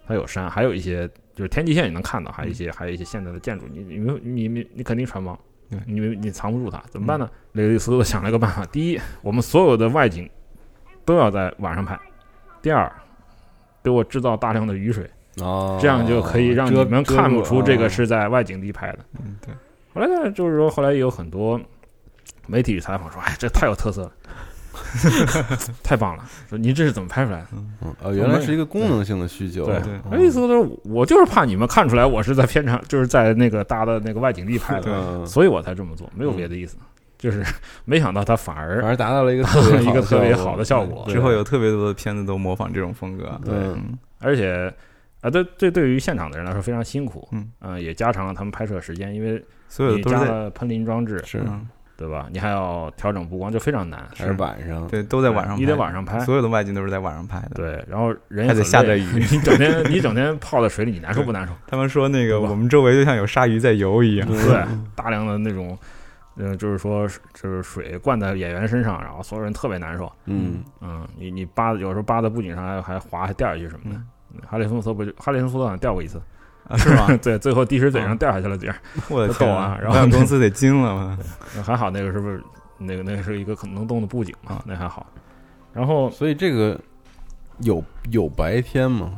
[0.08, 5.38] 它有山，还有一些就是天际线你能看到，还有一些还有一些现在的建筑，你你没有你你你肯定穿帮
[5.70, 7.30] 对，你你藏不住它，怎么办呢？
[7.54, 10.30] 雷利斯想了一个办法：第一，我们所有的外景
[11.06, 11.96] 都要在晚上拍；
[12.62, 12.92] 第二，
[13.84, 15.10] 给我制造大量的雨水，
[15.42, 17.88] 哦，这样就可以让你们看不出这个。
[17.88, 19.00] 是在外景地拍的。
[19.20, 19.54] 嗯，对，
[19.94, 21.60] 后来呢，就是说后来也有很多
[22.50, 24.12] 媒体采访说：“哎，这太有特色了，
[25.84, 26.24] 太棒了！
[26.50, 29.66] 说您这是怎么拍出来的？”住嗯哦，原来是一个功能性的需求。
[29.66, 29.94] 对对。
[29.98, 36.78] 哦雷利斯科特，我就是怕你们看出来我是在片场，就是在那个搭的那个外景地拍的，嗯，所以我才这么做，没有别的意思。
[37.18, 37.44] 就是
[37.84, 41.06] 没想到他反而反而达到了一个 特别一个特别好好的效果。
[41.10, 43.40] 之后有特别多的片子都模仿这种风格。
[43.44, 43.54] 对。
[43.54, 43.98] 嗯。
[44.20, 44.74] 而且
[45.22, 51.40] 啊，对对，对于现场的人来说非常辛苦，嗯，呃，也加长了他们拍摄时间，因为所有的都是在加了喷淋装置，是。
[51.46, 51.68] 嗯
[52.00, 52.28] 对吧？
[52.32, 54.02] 你还要调整布光，就非常难。
[54.16, 57.50] 还是晚上，对都在晚上拍，你得晚上拍，所有的外景都是在晚上拍的。
[57.56, 61.54] 对，然后人也还得下着雨 你整天你整天泡在水里，你难受不难受？
[61.68, 64.26] 他们说那个我们周围就像有鲨鱼在游一样。
[64.30, 65.78] 对，大量的那种，
[66.38, 70.10] 呃，就是说，就是水灌在演员身上，然后所有人特别难受。
[70.26, 73.98] 嗯，嗯，你你扒有时候扒在布景上还还滑还掉下去什么的。
[73.98, 74.08] 嗯
[74.48, 76.24] 哈里森福特不就哈里森福特好像掉过一次，啊，
[76.78, 77.08] 是吗？
[77.22, 78.80] 对，最后滴水嘴上嗯掉下去了点儿，
[79.10, 81.18] 我的天逗啊然后公司得惊了嘛。
[81.66, 82.42] 还好那个是不是
[82.78, 85.06] 那个那个是一个可能动的布景嘛啊，那还好。
[85.74, 86.80] 然后所以这个
[87.62, 89.12] 有有白天吗？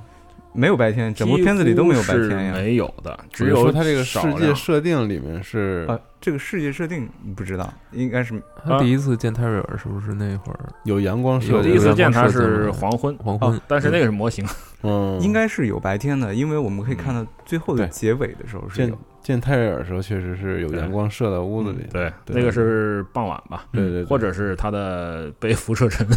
[0.53, 2.53] 没有白天，整部片子里都没有白天呀。
[2.53, 10.69] 没有的，只有说它这个世界设定里面是啊，这个世界设定不知道，应该是他第一次见泰瑞尔是不是那会儿？
[10.83, 12.63] 有阳光设有定，第一次见它光设计吗？
[12.63, 13.49] 是黄昏，黄昏。
[13.49, 13.61] 哦？
[13.67, 14.45] 但是那个是模型，
[14.83, 18.97] 嗯，应该是有白天的，因为我们可以看到最后的结尾的时候是见有。
[19.21, 21.87] 见泰瑞尔的时候，确实是有阳光射到屋子里。
[21.91, 22.35] 对，对。
[22.35, 26.07] 那个是傍晚吧，对对，或者是他的被辐射尘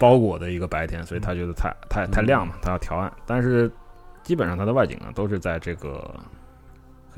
[0.00, 3.12] 包裹的一个白天，所以他觉得太太太亮了，他要调暗。
[3.24, 3.70] 但是
[4.24, 6.12] 基本上它的外景呢都是在这个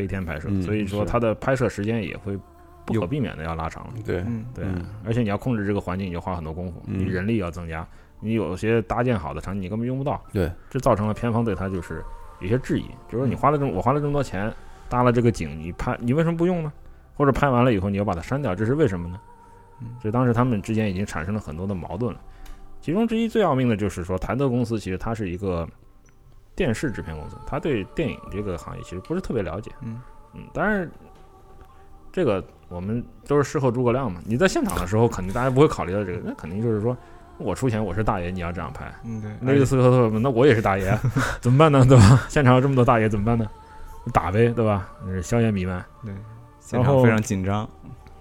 [0.01, 2.39] 黑天拍摄，嗯所以说它的拍摄时间也会
[2.87, 3.87] 不可避免的要拉长。
[4.03, 4.21] 对。
[4.27, 4.87] 嗯，对，嗯。
[5.05, 6.99] 而且你要控制这个环境，你就花很多功夫，嗯。
[6.99, 7.87] 你人力要增加，
[8.19, 12.03] 你有些搭建好的场景你根本用不到，对，这造成了片方对他就是
[12.41, 14.51] 有些质疑，就是说你花了这么我花了这么多钱
[14.89, 16.73] 搭了这个景，你拍你为什么不用呢？
[17.15, 19.21] 或者拍完了以后你要把它删掉，这是为什么呢？
[19.83, 19.89] 嗯。
[20.01, 22.21] 所以当时他们之间已经产生了很多的矛盾了。
[22.81, 25.69] 其中之一最要命的就是说，谭德公司其实它是一个
[26.61, 29.70] 电视制片公司，他对电影这个行业其实不是特别了解。
[29.81, 29.99] 嗯
[30.35, 30.87] 嗯，当然
[32.12, 34.20] 这个我们都是事后诸葛亮嘛。
[34.27, 36.94] 你在现场的时候，肯定大家不会考虑到这个，那肯定就是说
[37.38, 38.92] 我出钱，我是大爷，你要这样拍。
[39.05, 40.94] 嗯，对，那个斯科特，那我也是大爷，
[41.40, 41.83] 怎么办呢？
[41.88, 42.27] 对吧？
[42.29, 43.46] 现场有这么多大爷，怎么办呢？
[44.13, 44.87] 打呗，对吧？
[45.06, 46.13] 呃硝烟弥漫，对，
[46.58, 47.67] 现场非常紧张。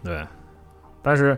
[0.02, 0.26] 对。
[1.02, 1.38] 但是，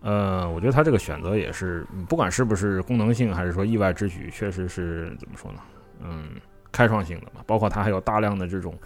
[0.00, 5.58] 呃，我觉得他这个选择也是，嗯不管是不是功能性，还是说意外之举，确实是怎么说呢？
[6.02, 6.40] 嗯，
[6.72, 7.40] 开创性的嘛。
[7.46, 8.76] 包括它还有大量的这种，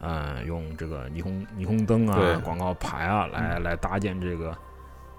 [0.00, 4.56] 呃，用这个霓虹霓虹灯啊、广告牌啊，来来搭建这个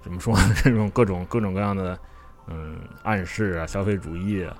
[0.01, 0.53] 怎么说呢？
[0.63, 1.97] 这种各种各种各样的，
[2.47, 4.55] 嗯，暗示啊、消费主义啊，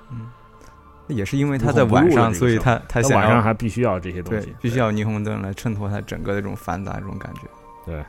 [1.08, 7.42] 也是因为他在晚上，所以他他晚上还必须要这些东西，，必须要霓虹灯来衬托它整个的这种繁杂这种感觉。
[7.84, 8.04] 对。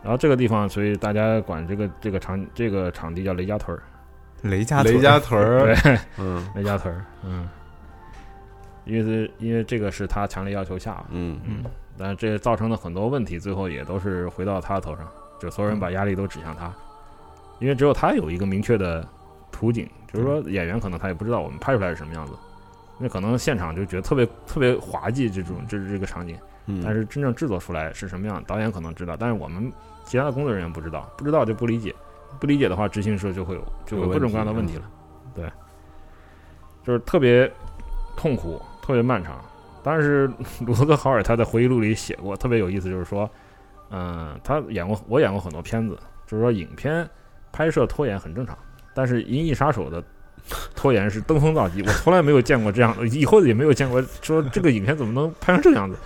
[0.00, 3.82] 然后这个地方，所以大家管这个这个场这个场地叫雷家屯儿，
[4.42, 6.46] 雷家屯雷家屯儿，对，嗯。
[6.54, 7.48] 雷家屯儿，嗯，
[8.84, 11.38] 因为是因为这个是他强烈要求下，嗯。
[11.44, 11.64] 嗯。
[11.96, 15.04] 但是这造成的很多问题，最后也都是回到他头上，
[15.40, 16.72] 就所有人把压力都指向他，
[17.58, 19.04] 因为只有他有一个明确的
[19.50, 22.32] 图景，就是说演员可能他也不知道我们拍出来是什么样子，
[22.98, 26.38] 那可能现场就觉得特别特别滑稽这种这这个场景。
[26.66, 29.72] 嗯，但是真正制作出来是什么样，导演可能知道，但是我们
[30.04, 31.92] 其他的工作人员不知道，不知道就不理解，
[32.40, 34.82] 不理解的话，执行时候就会有就会有各种各样的问题了，
[35.34, 35.50] 对，
[36.84, 37.50] 就是特别
[38.16, 39.38] 痛苦，特别漫长。
[39.82, 40.30] 但是
[40.66, 43.28] 鲁特克豪尔他在回忆录里写过，特别有意思，就是说，
[43.90, 47.08] 嗯、他演过我演过很多片子，就是说影片
[47.52, 48.56] 拍摄拖延很正常，
[48.94, 50.02] 但是《银翼杀手》的
[50.74, 55.96] 拖延是登峰造极，我从来没有见过这样的，以后也没有见过说这个影片怎么能拍成这个样子。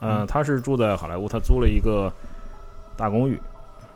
[0.00, 2.10] 呃，他是住在好莱坞，他租了一个
[2.96, 3.38] 大公寓，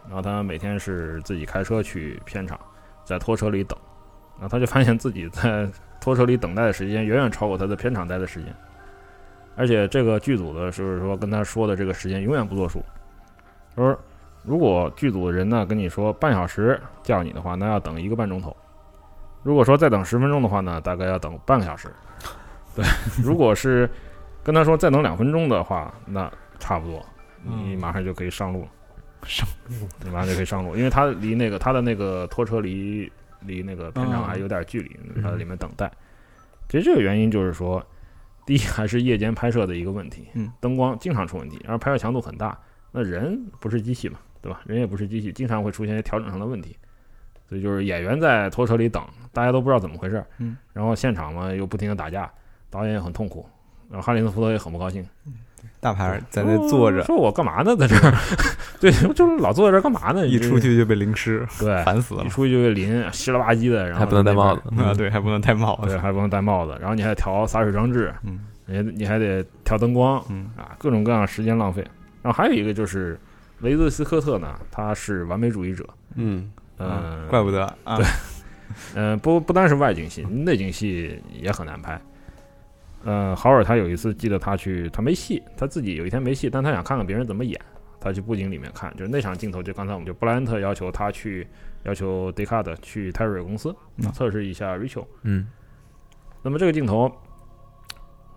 [0.06, 2.58] 然后他每天是自己开车去片场，
[3.04, 3.78] 在拖车里等，
[4.38, 5.68] 然后他就发现自己在
[6.00, 8.54] 拖车里等待的时间远远超过他在片场待的时间，
[9.56, 12.84] 而且这个剧组的就是说跟他说的这个时间永远不作数，
[13.74, 13.98] 他说
[14.42, 18.54] 如果剧组的人呢跟你说半小时叫你的话，那要等一个半钟头；
[19.42, 21.88] 如果说再等十分钟的话呢，大概要等半个小时。
[22.74, 22.84] 对，
[23.22, 23.88] 如果是
[24.42, 27.06] 跟他说再等两分钟的话，那差不多，
[27.42, 27.78] 你嗯。
[27.78, 28.68] 马上就可以上路了。
[29.26, 29.46] 上
[30.02, 33.10] 你马上就可以上路，因为他离那个他的那个拖车离
[33.40, 35.90] 离那个片场哦还有点距离，嗯他在里面等待。
[36.68, 37.84] 其实这个原因就是说，
[38.46, 42.58] 第一还是夜间拍摄的一个问题，嗯，灯光经常出问题，然后拍摄强度很大，
[42.92, 44.60] 那人不是机器嘛，对吧？
[44.64, 46.76] 人也不是机器，经常会出现一些调整上的问题。
[47.46, 52.32] 所以就是演员在拖车里等，大家都不知道怎么回事，嗯，然后现场嘛又不停的打架，
[52.70, 53.46] 导演也很痛苦，
[53.90, 55.06] 然后哈里森福特也很不高兴，
[55.80, 58.14] 大牌儿在那坐着，说我干嘛呢，在这儿？
[58.80, 60.26] 对，就是老坐在这儿干嘛呢？
[60.26, 64.94] 一出去就被淋湿，对，烦死了一出去就被淋，稀了吧唧的，然后还不能戴帽子，啊！
[64.94, 71.86] 对，还不能戴帽子对，子，还不能戴帽子，然后你还调洒水装置，嗯你还你还得调灯光嗯啊，各种各样时间浪费。
[72.22, 73.20] 然后还有一个就是
[73.60, 77.98] 维兹斯科特呢，他是完美主义者，嗯，嗯、啊怪不得啊，
[78.94, 82.00] 嗯、不不单是外景戏，内景戏也很难拍。
[83.04, 87.60] 嗯，豪尔他有一次记得他去，他没戏，他自己有一天没戏，但他想看看别人怎么演，
[88.00, 91.46] 他去布景里面看，就是那场镜头，就刚才我们就布莱恩特要求他去，
[91.82, 95.06] 要求迪卡德去泰瑞公司嗯测试一下 Rachel。
[95.22, 95.46] 嗯
[96.42, 97.10] 那么这个镜头，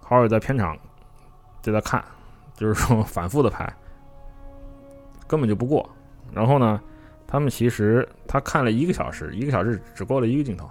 [0.01, 0.77] 豪尔在片场
[1.61, 2.03] 就在看，
[2.55, 3.71] 就是说 反复的拍，
[5.27, 5.89] 根本就不过。
[6.33, 6.81] 然后呢，
[7.25, 10.69] 他们其实他看了一个小时，一个小时只过了一个镜头，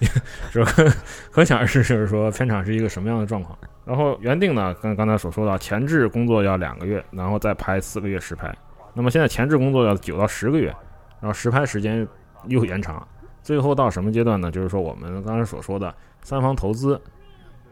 [0.50, 0.90] 这可
[1.30, 3.56] 可想而知，就是说片场是一个什么样的状况。
[3.84, 8.54] 然后原定呢，跟刚才所说到，前置工作要两个月，然后再拍四个月实拍。
[8.94, 10.68] 那么现在前置工作要九到十个月，
[11.20, 12.06] 然后实拍时间
[12.46, 13.06] 又延长。
[13.42, 14.50] 最后到什么阶段呢？
[14.50, 17.00] 就是说我们刚才所说的三方投资，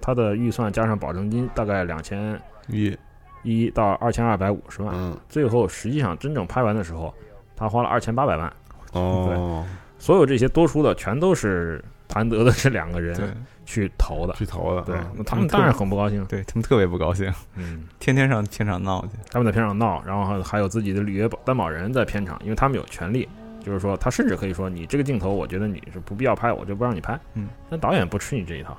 [0.01, 2.97] 它的预算加上保证金大概两千一，
[3.43, 4.95] 一到二千二百五十万。
[4.97, 7.15] 嗯，最后实际上真正拍完的时候，
[7.55, 8.53] 他花了二千八百万。
[8.93, 9.65] 哦，
[9.99, 14.33] 所有这些多出的全都是谭德的这两个对人去投的。
[14.35, 16.25] 去投的，对他们当然很不高兴。
[16.25, 23.29] 对他们特别不高兴，嗯， 天天上片场闹去，他们在片场闹，然后还有自己的履约保担保人在片场，因为他们有权利，
[23.63, 27.19] 就是说他甚至可以说你这个镜头，我觉得你是不必要拍，我就不让你拍。
[27.35, 28.77] 嗯，那导演不吃你这一套，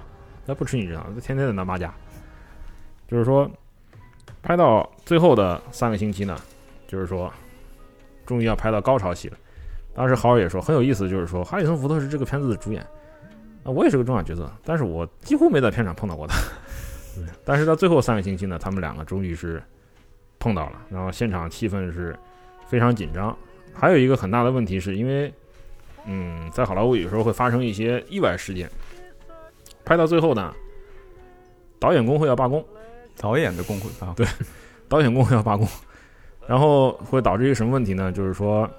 [0.48, 1.94] 他不吃你这套，他天天在那骂架。
[3.08, 3.50] 就是说，
[4.44, 6.40] 拍到最后的三个星期呢，
[6.88, 7.32] 就是说，
[8.26, 9.38] 终于要拍到高潮戏了。
[9.96, 12.86] 当时豪尔也说很有意思，就是说哈里森福特是这个片子的主演，
[13.64, 16.36] 啊，我也是个重要角色，但是我几乎没在片场碰到过他。
[17.44, 19.62] 但是到最后三个星期呢，他们两个终于是
[20.38, 22.18] 碰到了，然后现场气氛是
[22.68, 23.36] 非常紧张。
[23.74, 25.34] 还有一个很大的问题是因为，
[26.06, 28.70] 嗯，在好莱坞有时候会发生一些意外事件，
[29.84, 30.54] 拍到最后呢，
[31.78, 32.64] 导演工会要罢工，
[33.18, 34.26] 导演的工会啊，对
[34.88, 35.68] 导演工会要罢工，
[36.48, 38.12] 然后会导致一个什么问题呢？
[38.12, 38.70] 就是说，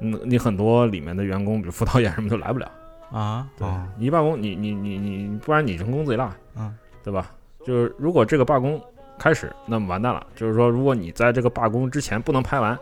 [0.00, 2.70] 嗯，你很多里面的员工，比如副导演什么都来不了。
[3.12, 7.30] 啊，对哦，你一罢工，你你你你，不然你成功最大，嗯，对吧？
[7.64, 8.80] 就是如果这个罢工
[9.18, 10.26] 开始，那么完蛋了。
[10.34, 12.76] 就是说，如果你在这个罢工之前不能拍完，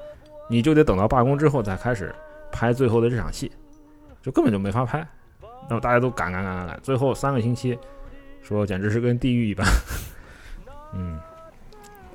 [0.48, 2.14] 你就得等到罢工之后再开始
[2.50, 3.52] 拍最后的这场戏，
[4.22, 5.06] 就根本就没法拍。
[5.68, 7.78] 那么大家都赶赶赶赶赶，最后三个星期，
[8.42, 9.66] 说简直是跟地狱一般。
[10.94, 11.20] 嗯，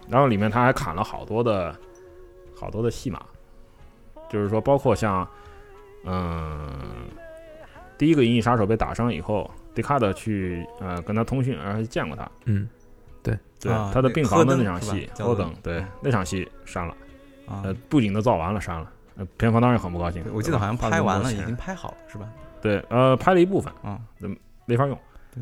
[0.09, 1.75] 然后里面他还砍了好多的
[2.55, 3.21] 好多的戏码，
[4.27, 5.27] 就是说，包括像
[6.03, 6.57] 嗯。
[7.97, 12.29] 第一个《银翼杀手》被打伤以后，迪卡德去呃跟他通讯，而且见过他。
[12.45, 12.67] 嗯，
[13.23, 13.37] 对。
[13.71, 15.13] 啊他的病房的那场戏是，吧？
[15.15, 16.93] 叫高等对那场戏删了，
[17.47, 17.61] 啊。
[17.65, 20.23] 呃，布景都造完了删了，呃，片方当然很不高兴。
[20.31, 22.29] 我记得好像花拍完了，已经拍好了是吧？
[22.61, 23.99] 对，呃，拍了一部分，啊，
[24.65, 24.97] 没法用，
[25.33, 25.41] 对，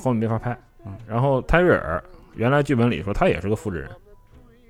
[0.00, 0.52] 后面没法拍。
[0.86, 2.02] 嗯然后泰瑞尔
[2.34, 3.90] 原来剧本里说他也是个复制人，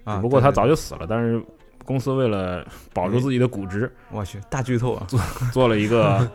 [0.02, 1.40] 啊，只不过他对对早就死了，但是
[1.84, 5.20] 公司为了保住自己的骨殖，我去大剧透啊，做
[5.54, 6.28] 做了一个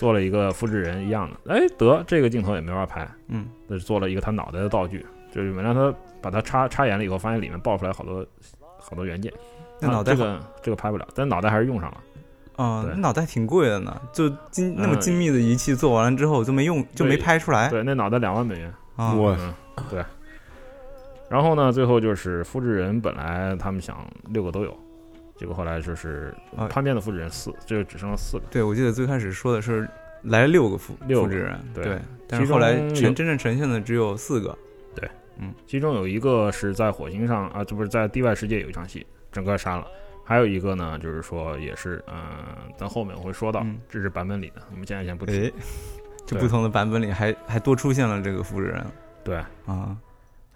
[0.00, 1.52] 做了一个复制人一样的。
[1.52, 8.24] 哎，得这个镜头也没法拍，嗯，那是做了一个他脑袋的道具，就是原来他把它插插眼了以后，发现里面爆出来好多
[8.78, 9.30] 好多元件。
[9.32, 9.38] 啊
[9.82, 11.98] 那脑袋这个这个拍不了，但脑袋还是用上了。
[12.56, 18.72] 啊，对那脑袋挺贵的呢，就精那么嗯精密的仪器做完了之后就没用，就没拍出来对，那脑袋两万美元。
[18.96, 19.14] 啊。
[19.14, 19.54] 我嗯，
[19.90, 20.02] 对。
[21.28, 24.76] 然后呢，最后就是复制人，本来他们想六个都有，
[25.40, 28.42] 结果后来就是啊叛变的复制人四，这就只剩了四个。
[28.50, 29.88] 对，我记得最开始说的是
[30.24, 34.54] 来了六个复六个复制人，对对，但是后来呈真正呈现的只有四个。
[34.94, 39.86] 对，嗯其中有一个是在火星上啊，这不是在地外世界有一场戏，整个杀了；
[40.26, 42.14] 还有一个呢，就是说也是，嗯、
[42.76, 45.46] 等后面我会说到，嗯这是版本里的，我们现在先不提。
[45.46, 45.52] 哎，
[46.26, 48.84] 就不同的版本里还还多出现了这个复制人
[49.24, 49.96] 对，啊，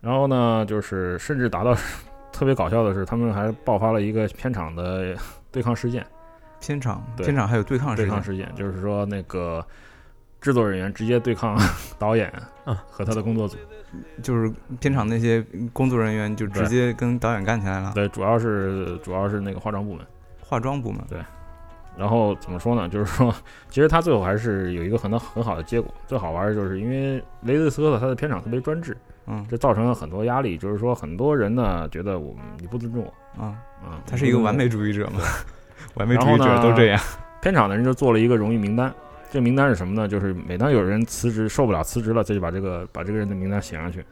[0.03, 1.75] 然后呢，就是甚至达到
[2.35, 5.17] 特别搞笑的是，他们还爆发了一个片场的
[5.53, 6.05] 对抗事件。
[6.61, 9.65] 片场对片场还有对抗事件对抗事件，就是说那个
[10.41, 11.57] 制作人员直接对抗
[11.99, 12.33] 导演
[12.65, 13.57] 啊和他的工作组。
[14.23, 20.05] 就是片场那些工作人员就直接跟导演干起来了，对，主要是主要是那个化妆部门。
[20.41, 21.21] 化妆部门对
[21.97, 22.89] 然后怎么说呢？
[22.89, 23.33] 就是说，
[23.71, 25.95] 其实他最后还是有一个很很好的结果。
[26.09, 28.97] 最好玩的就是因为雷德斯科特他的片场特别专制，
[29.27, 30.59] 嗯这造成了很多压力。
[30.59, 35.21] 就是说，很多人呢觉得我你不尊重我啊，啊，他是一个完美主义者嘛，
[35.95, 37.01] 完美主义者都这样。
[37.43, 38.93] 片场的人就做了一个荣誉名单。
[39.31, 40.07] 这名单是什么呢？
[40.07, 44.05] 就是每当有人辞职受不了辞职了，他就把这个把这个人的名单写上去。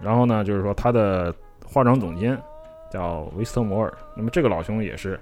[0.00, 1.34] 然后呢，就是说他的
[1.66, 2.40] 化妆总监
[2.88, 3.92] 叫维斯特摩尔。
[4.16, 5.18] 那么这个老兄也是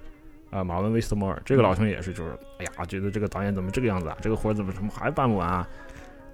[0.50, 1.40] 啊、马文威斯特摩尔。
[1.44, 4.18] 这个老兄也是，就是哎呀，觉得这个导演怎么这个样子啊？
[4.20, 5.66] 这个活怎么怎么还办不完啊？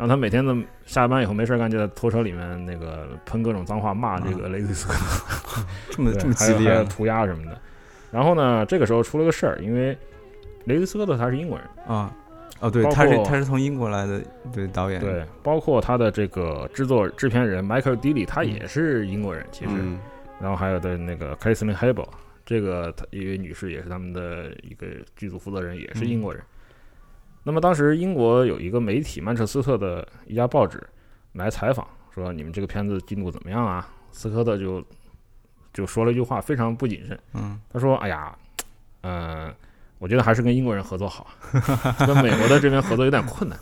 [0.03, 7.57] 然后他每天呢下班以后没事干，就在拖车里面那个喷各种脏话，骂这个雷迪斯科这么 这么激烈啊涂鸦什么的。
[8.11, 9.97] 然后呢，这个时候出了个事儿，因为
[10.65, 12.13] 雷迪斯科特他是英国人，啊。
[12.59, 14.21] 哦，对，他是他是从英国来的，
[14.53, 19.71] 对导演，对，包括他的这个制作制片人迈克尔·迪里，他也是英国人，其实。
[19.77, 20.01] 嗯
[20.41, 22.05] 然后还有的那个凯里斯琳·黑伯，
[22.45, 26.43] 这个她一位女士也是他们的一个剧组负责人，也是英国人。
[27.45, 30.83] 那么当时英国有一个媒体曼彻斯特的一家报纸
[31.33, 33.89] 来采访，说你们这个片子进度怎么样啊？
[34.13, 34.85] 斯科特就
[35.73, 37.19] 就说了一句话，非常不谨慎。
[37.35, 38.37] 嗯他说：“哎呀，
[39.01, 39.53] 嗯、
[39.99, 41.27] 我觉得还是跟英国人合作好，
[42.07, 43.59] 跟美国的这边合作有点困难。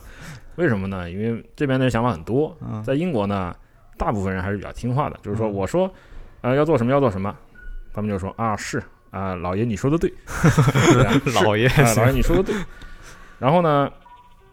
[0.57, 1.09] 为什么呢？
[1.09, 3.55] 因为这边的人想法很多，嗯，在英国呢，
[3.97, 5.91] 大部分人还是比较听话的，就是说嗯我说，
[6.43, 7.35] 呃，要做什么要做什么，
[7.95, 10.13] 他们就说啊 是啊，老爷你说的对，
[11.43, 12.55] 老爷啊老爷你说的对。
[13.41, 13.91] 然后呢，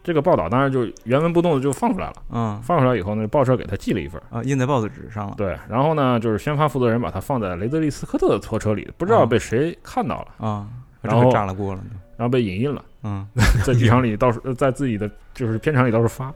[0.02, 2.60] 这个报道当然就原文不动的就放出来了，嗯。
[2.62, 4.20] 放出来以后呢，报社给他寄了一份。
[4.30, 10.66] 啊，印在报纸上了，对，然后呢，就是宣发负责人把它放在雷德利·斯科特的拖车里，不知道被谁看到了，啊，
[11.02, 11.80] 然后炸了锅了，
[12.16, 13.28] 然后被影印了，嗯。
[13.64, 16.32] 在剧场里到处，呃在自己的就是片场里到处发，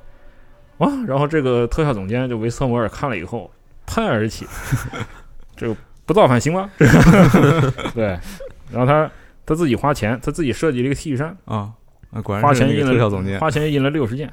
[0.79, 0.89] 哇！
[1.07, 3.51] 然后这个特效总监就维斯特摩尔看了以后
[3.87, 4.47] 喷而起，
[5.57, 6.71] 这个不造反行吗？
[7.95, 8.19] 对，
[8.71, 9.11] 然后他
[9.47, 11.71] 他自己花钱，他自己设计了一个 T 恤衫，啊，
[12.21, 14.27] 花钱印了特效总监，花钱印了六十件，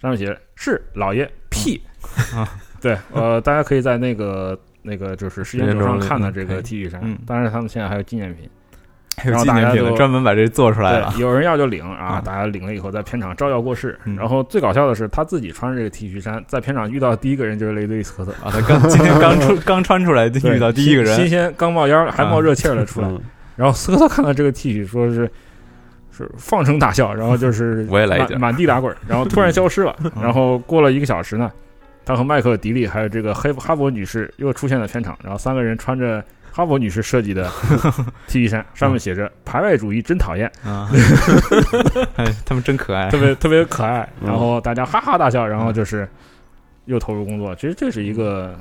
[0.00, 1.80] 上面写着是老爷屁
[2.34, 2.48] 啊，
[2.80, 8.48] 对，呃，大家可以在那个那个就是时间轴上看到这个 T 恤衫嗯，当然他们现在还有纪念品。
[9.20, 13.98] 还有然后纪念品了，大家就专门把这做出来了，有人要就领啊，嗯大家领了以后在片场照耀过世。
[14.04, 23.08] 嗯然后最搞笑的是，他自己穿着这个 T 恤衫，在片场遇到的第一个人就是雷德利·斯科特，啊，他刚今天刚出 刚穿出来就遇到第一个人新，鲜刚冒烟，还冒热气儿了出来。
[23.08, 23.20] 嗯
[23.56, 25.28] 然后斯科特看到这个 T 恤，说是
[26.24, 29.94] 是放声大笑，然后就是 我也来一件满满地打滚，然后突然消失了。
[30.04, 31.50] 嗯然后过了一个小时呢，
[32.04, 36.22] 他和麦克·迪利还有这个黑哈佛女士又出现在片场，然后三个人穿着。
[36.50, 37.48] 哈佛女士设计的
[38.26, 40.90] T 恤衫，上面写着“排外主义真讨厌”，啊，
[42.16, 46.08] 哎，他们真可爱特，别特别可爱，嗯然后大家哈哈大笑，然后就是
[46.86, 47.54] 又投入工作。
[47.54, 48.58] 其实这是一个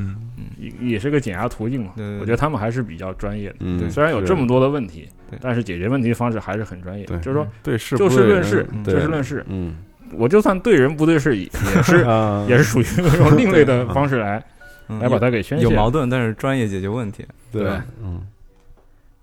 [0.00, 0.16] 嗯，
[0.58, 1.92] 也也是个减压途径嘛。
[2.20, 5.08] 我觉得他们还是比较专业的，嗯，虽然有这么多的问题，
[5.40, 7.04] 但是解决问题的方式还是很专业。
[7.04, 9.44] 对，就是说对事就事论事，就事论事。
[9.48, 9.76] 嗯，
[10.14, 14.42] 我就算对人不对事，也也是 啊，也是属于那种另类的方式来
[14.88, 14.98] 嗯。
[14.98, 15.64] 来把它给宣泄。
[15.64, 17.72] 有矛盾，但是专业解决问题，对对，
[18.02, 18.20] 嗯。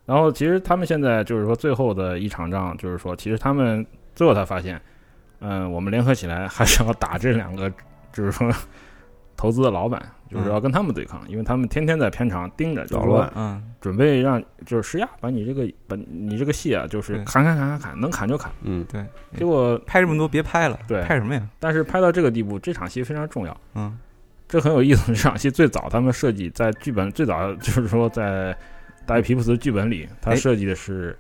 [0.06, 4.80] 然后其实他们现在就是说最后的一场仗，就是说其实他们最后才发现，
[5.42, 7.70] 嗯，我们联合起来还是要打这两个，
[8.14, 8.50] 就是说
[9.38, 18.52] 投资的老板，就是要跟他们对抗，因为他们天天在片场盯着，就是说捣乱嗯准备让就是施压，把你这个把你这个戏啊，就是砍砍砍砍砍，能砍就砍。
[18.64, 19.06] 嗯对，
[19.38, 21.48] 结果拍这么多别拍了，对拍什么呀？
[21.60, 23.56] 但是拍到这个地步，这场戏非常重要。
[23.76, 23.98] 嗯
[24.50, 25.14] 这很有意思。
[25.14, 28.58] 这场戏最早他们设计在剧本最早就是说在
[29.06, 31.18] 大卫皮普斯的剧本里，他哎设计的是，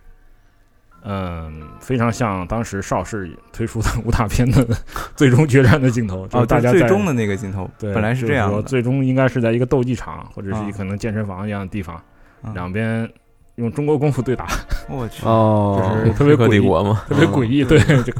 [1.09, 4.67] 嗯，非常像当时邵氏推出的武打片的
[5.15, 12.01] 最终决战的镜头，就哦，是大家在最终的那个镜头，对，本来是这样最终应该是在一个斗技场或者是一可能健身房一样的地方，
[12.43, 13.09] 嗯两边
[13.55, 14.47] 用中国功夫对打，
[14.89, 17.67] 我去， 哦，就是特别诡异帝国嘛，特别诡异，嗯。
[17.67, 18.13] 对，就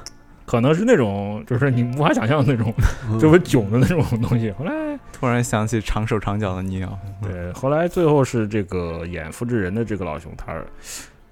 [0.46, 2.74] 可能是那种就是你无法想象的那种
[3.12, 3.20] 嗯。
[3.20, 4.50] 特别囧的那种东西。
[4.52, 4.72] 后来
[5.12, 10.54] 突然想起长手长脚的尼奥，对，后来最后是这个演复制人的这个老兄，他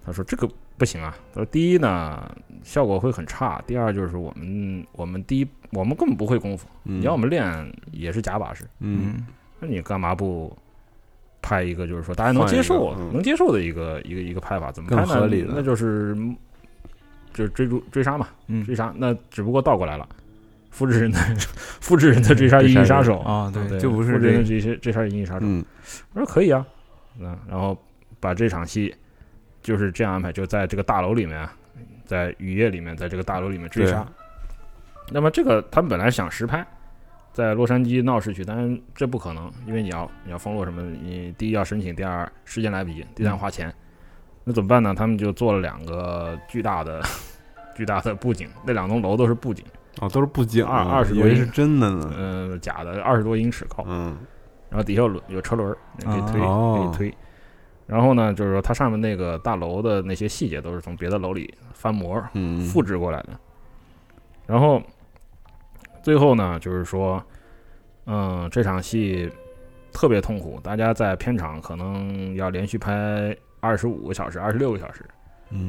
[0.06, 0.46] 他说这个
[0.78, 1.16] 不行啊。
[1.34, 2.30] 他说第一呢，
[2.64, 7.00] 效果会很差；第二就是我们我们第一我们根本不会功夫，嗯。
[7.00, 9.26] 你要我们练也是假把式，嗯。
[9.60, 10.56] 那你干嘛不
[11.42, 13.12] 拍一个就是说大家能接受、嗯。
[13.14, 15.46] 能接受的一个一个一个拍法，怎么拍呢？
[15.50, 16.16] 那就是
[17.34, 18.66] 就是追逐追杀嘛，嗯。
[18.66, 20.08] 追杀，那只不过倒过来了。
[20.72, 21.18] 复制人的
[21.80, 23.20] 复制人的追杀银翼杀手。
[23.20, 25.46] 啊，对，对，就不是复制人的这这些追杀银翼杀手。
[25.46, 25.64] 嗯。
[26.12, 26.66] 我说可以啊，
[27.18, 27.78] 嗯，然后
[28.20, 28.94] 把这场戏
[29.66, 31.52] 就是这样安排，就在这个大楼里面啊，
[32.06, 34.06] 在雨夜里面，在这个大楼里面追杀。
[35.12, 36.64] 那么这个他们本来想实拍，
[37.34, 43.74] 在洛杉矶闹市区，但是这不可能，因为你要你要封路什么，你第一要申请，第二时间来不及，第三花钱，
[44.44, 44.94] 那怎么办呢？
[44.96, 47.02] 他们就做了两个巨大的
[47.76, 49.66] 巨大的布景，那两栋楼都是布景，
[50.00, 52.14] 哦，都是布景二啊20多英以为是真的呢。
[52.16, 54.16] 呃，假的，二十多英尺高，嗯
[54.70, 57.18] 然后底下有轮有车轮可以推，哦可以推。
[57.88, 63.30] 然后呢，就是说它上面那个大楼的那些细节都是从别的楼里翻模嗯，复制过来的。
[64.48, 64.82] 然后
[66.02, 67.24] 最后呢，就是说，
[68.06, 69.32] 嗯，这场戏
[69.92, 75.15] 特别痛苦，大家在片场可能要连续拍二十五个小时、二十六个小时，嗯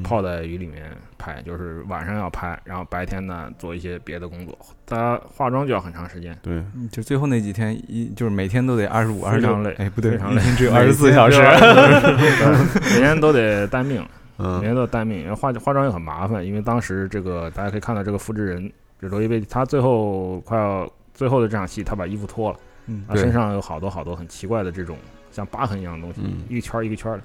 [0.03, 0.85] 泡在雨里面
[1.19, 6.37] 拍，就是晚上要拍，然后白天呢做一些别的工作，大家化妆就要很长时间。
[6.43, 10.41] 对，嗯就最后那几天一就是每天都得二十五、二十六非常累哎，不对，非常累。
[10.41, 11.41] 一天只有二十四 小时。
[12.95, 14.01] 每天都得待命，
[14.37, 16.45] 每嗯天都得待命，因为化化妆也很麻烦。
[16.45, 23.05] 因为当时这个大家可以看到，这个复制人，就罗伊贝，他最后快要最后的这场戏，他把衣服脱了，嗯。
[23.09, 24.97] 他身上有好多好多很奇怪的这种
[25.33, 26.45] 像疤痕一样的东西，嗯。
[26.49, 27.23] 一个圈儿一个圈儿的。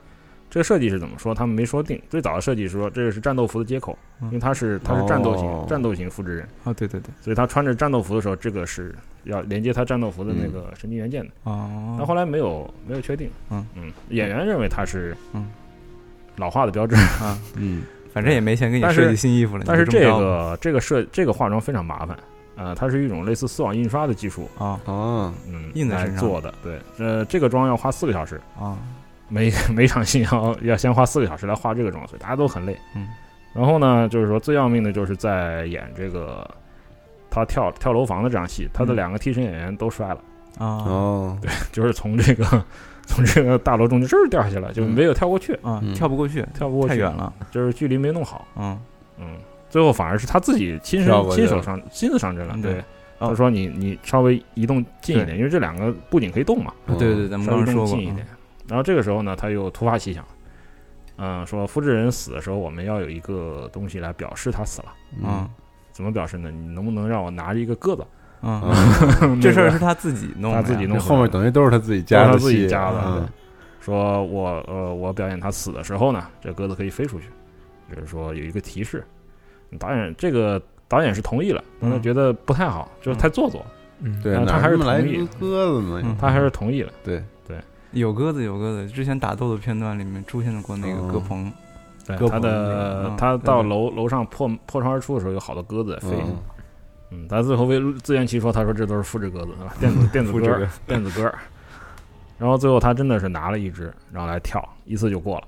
[0.51, 1.33] 这个设计是怎么说？
[1.33, 1.99] 他们没说定。
[2.09, 8.93] 最早的设计是说这个是战斗服的接口，嗯因为他是他是战斗型、哦战斗型复制人，哦，对对对，所以他穿着战斗服的时候，这个是
[9.23, 11.31] 要连接他战斗服的那个神经元件的。
[11.45, 13.29] 哦，但后来没有没有确定。
[13.49, 15.49] 嗯嗯，演员认为他是嗯
[16.35, 17.83] 老化的标志，啊，嗯
[18.13, 22.17] 反正也没钱给你设计新衣服了，但是这个这个设这个化妆非常麻烦。
[22.57, 26.53] 呃，它是一种类似丝网印刷的技术，啊啊，嗯，印在身上做的。
[26.61, 28.77] 对，呃，这个妆要花四个小时，啊，
[29.31, 32.77] 每 每场戏要要先花四个小时来画这个妆，所以大家都很累。
[32.95, 33.07] 嗯，
[33.53, 36.45] 然后呢，就是说最要命的就是在演这个
[37.29, 40.17] 他跳跳楼房的这场戏，他的嗯两个替身演员都摔了，
[40.57, 41.37] 啊哦，
[41.71, 42.45] 就是从这个
[43.07, 48.45] 从这个大楼中间这儿掉下去了，就没有跳过去，啊嗯，跳不过去，跳不过去，太远了，就是距离没弄好。
[48.57, 48.77] 嗯
[49.17, 49.37] 嗯，
[49.69, 52.53] 最后反而是他自己亲身亲手上亲自上阵了。
[52.57, 52.79] 嗯对，
[53.19, 58.25] 哦他说你你稍微移动近一点，因为这两个不仅可以动嘛，嗯对对对，咱们说过动近一点。
[58.71, 60.23] 然后这个时候呢，他又突发奇想，
[61.17, 64.93] 嗯，说复制人死的时候，我们要有一个东西来表示他死了。
[65.21, 65.45] 嗯
[65.91, 66.49] 怎么表示呢？
[66.49, 68.07] 你能不能让我拿着一个鸽子？
[68.41, 68.61] 嗯，
[69.23, 73.27] 嗯，这事儿是他自己弄的，他自己弄这后面等于都是他自己加的他自己戏加的嗯
[73.81, 77.25] 说我呃，我表演他死的时候呢，这鸽子可以飞出去，
[77.93, 79.03] 就是说有一个提示。
[79.77, 83.65] 导演这个导演是同意了，但他嗯觉得不太好，就是太做作，
[83.99, 86.15] 嗯，对，但他还是同意鸽子呢嗯？
[86.19, 86.91] 他还是同意了。
[87.03, 87.21] 对，
[87.91, 91.51] 有鸽子有鸽子，之前打斗的片段里面出现过那个哦鸽棚，
[92.05, 96.17] 对他的嗯他到楼楼上破破窗而出的时候，有好多鸽子在飞。
[96.25, 96.37] 嗯
[97.13, 99.73] 嗯，他最后为自圆其说，他说这都是复制鸽子，对吧？
[99.81, 101.37] 电子 电子鸽电子鸽儿。
[102.37, 105.47] 然后最后他真的是拿了一只，然后来跳，一次就过了。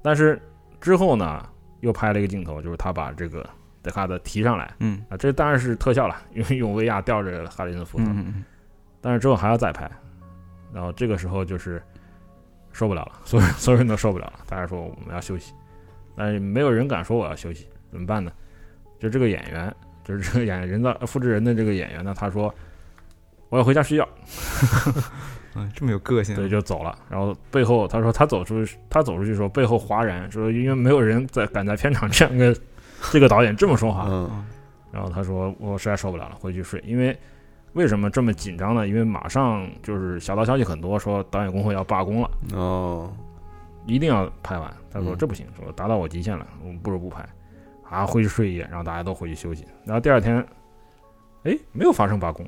[0.00, 0.40] 但是
[0.80, 1.46] 之后呢，
[1.80, 3.46] 又拍了一个镜头，就是他把这个
[3.82, 8.42] 德卡的提上来嗯啊，这当然是特效了，因为用威亚吊着哈里森福嗯
[9.02, 9.88] 但是之后还要再拍，
[10.72, 11.82] 然后这个时候就是
[12.72, 15.52] 受不了了， 所有所有人都受不了了，大家说我们要休息，
[16.16, 18.30] 但是没有人敢说我要休息，怎么办呢？
[18.98, 22.54] 就这个演员，就是这个演人的复制人的这个演员呢，他说
[23.48, 24.08] 我要回家睡觉，
[25.54, 26.98] 嗯， 这么有个性，对，就走了。
[27.08, 32.56] 然后背后他说他走出去，他走出去的时候背后哗然，说因为没有人在敢在片场这样跟
[33.12, 34.46] 这个导演这么说话，嗯嗯
[34.92, 36.82] 然后他说我实在受不了了，回去睡。
[36.86, 37.16] 因为
[37.74, 38.88] 为什么这么紧张呢？
[38.88, 43.12] 因为马上就是小道消息很多，说导演工会要罢工了，哦，
[43.86, 44.72] 一定要拍完。
[44.90, 47.26] 他说嗯这不行，说达到我极限了，我们不如不拍，
[47.88, 49.66] 啊，回去睡一夜，然后大家都回去休息。
[49.84, 50.44] 然后第二天，
[51.44, 52.46] 哎，没有发生罢工，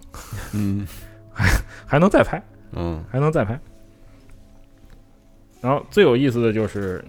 [0.54, 0.86] 嗯
[1.86, 2.42] 还能再拍，
[2.72, 3.58] 嗯还能再拍。
[5.60, 7.04] 然后最有意思的就是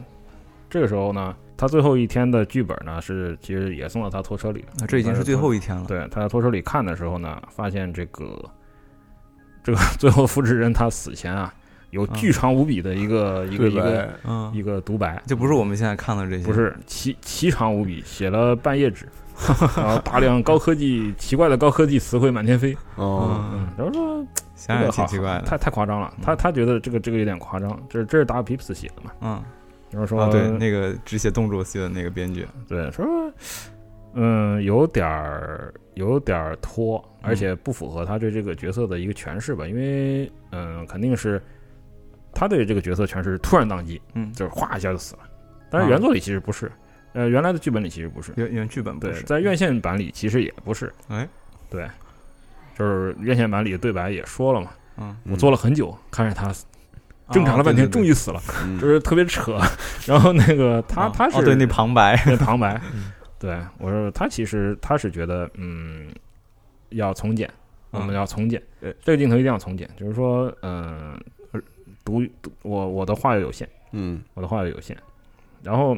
[0.69, 4.67] 这个时候呢，他最后一天的剧本呢是其实也送到他拖车里了。
[4.81, 8.49] 啊，这已经是最后一天了，对，他在拖车里看的时候呢，发现这个
[9.61, 11.53] 这个最后复制人他死前啊，
[11.89, 19.05] 有巨长无比的一个、一个一个，嗯，一个独白，就不是我们现在看的这些，不是奇奇长无比，写了半页纸，
[19.75, 22.75] 然后大量高科技奇怪的高科技词汇满天飞。
[22.95, 29.43] 哦，嗯，然后说想想也挺奇怪的，太太夸张了，他他觉得这个这个有点夸张，这这是达皮普斯写的嘛，嗯
[29.91, 33.05] 然后说、啊，对，那个只写动作戏的那个编剧，对，说，
[34.13, 41.41] 嗯，有点儿有点儿拖，而且不符合他对这个角色的一个诠释吧，因为嗯，肯定是
[42.33, 45.21] 他对这个角色诠释突然宕机，嗯，就是哗一下就死了。
[45.71, 46.71] 但是啊原作里其实不是，
[47.13, 51.27] 呃，原来的剧本里其实不是，原原剧本不，是，在院线版里其实也不是，哎，
[51.69, 51.87] 对，
[52.77, 56.53] 就是院线版里的对白也说了嘛，嗯，我做了很久，看着他
[57.31, 58.79] 挣扎了半天，终于死了，嗯。
[58.79, 59.59] 就是特别扯。
[60.05, 66.09] 然后那个他他是哦对那旁白，那旁白 嗯，对我说他其实他是觉得嗯
[66.89, 67.49] 要从简，
[67.91, 68.15] 我们嗯。
[68.15, 71.19] 要从简，对这个镜头一定要从简，就是说嗯
[72.03, 74.21] 读读我我的话又有限，嗯。
[74.33, 74.97] 我的话又有限，
[75.61, 75.97] 然后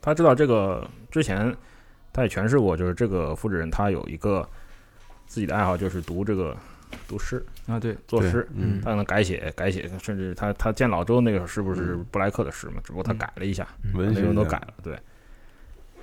[0.00, 1.54] 他知道这个之前
[2.12, 4.48] 他也诠释过，就是这个复制人他有一个
[5.26, 6.56] 自己的爱好，就是读这个
[7.08, 8.46] 读诗啊，对，作诗。
[8.54, 12.80] 嗯他可能改写改写，甚至他他见老周那个时候是不是嗯布莱克的诗嘛？
[12.84, 14.74] 只不过他嗯改了一下，文学内容都改了。
[14.82, 14.98] 对，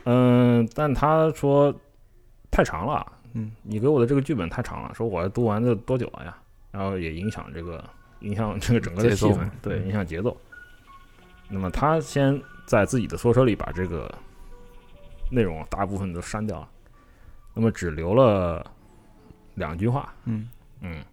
[0.06, 1.74] 嗯，但他说
[2.52, 6.38] 太长了，嗯，你给我的这个剧本太长了，说我读完这多久了呀？
[6.72, 7.84] 然后也影响这个
[8.20, 10.36] 影响这个整个的气氛对，嗯影响节奏。
[11.50, 14.14] 那么他先在自己的缩车里把这个
[15.32, 16.70] 内容大部分都删掉了，
[17.54, 18.66] 那么只留了
[19.56, 20.50] 两句话，嗯，
[20.82, 21.04] 嗯，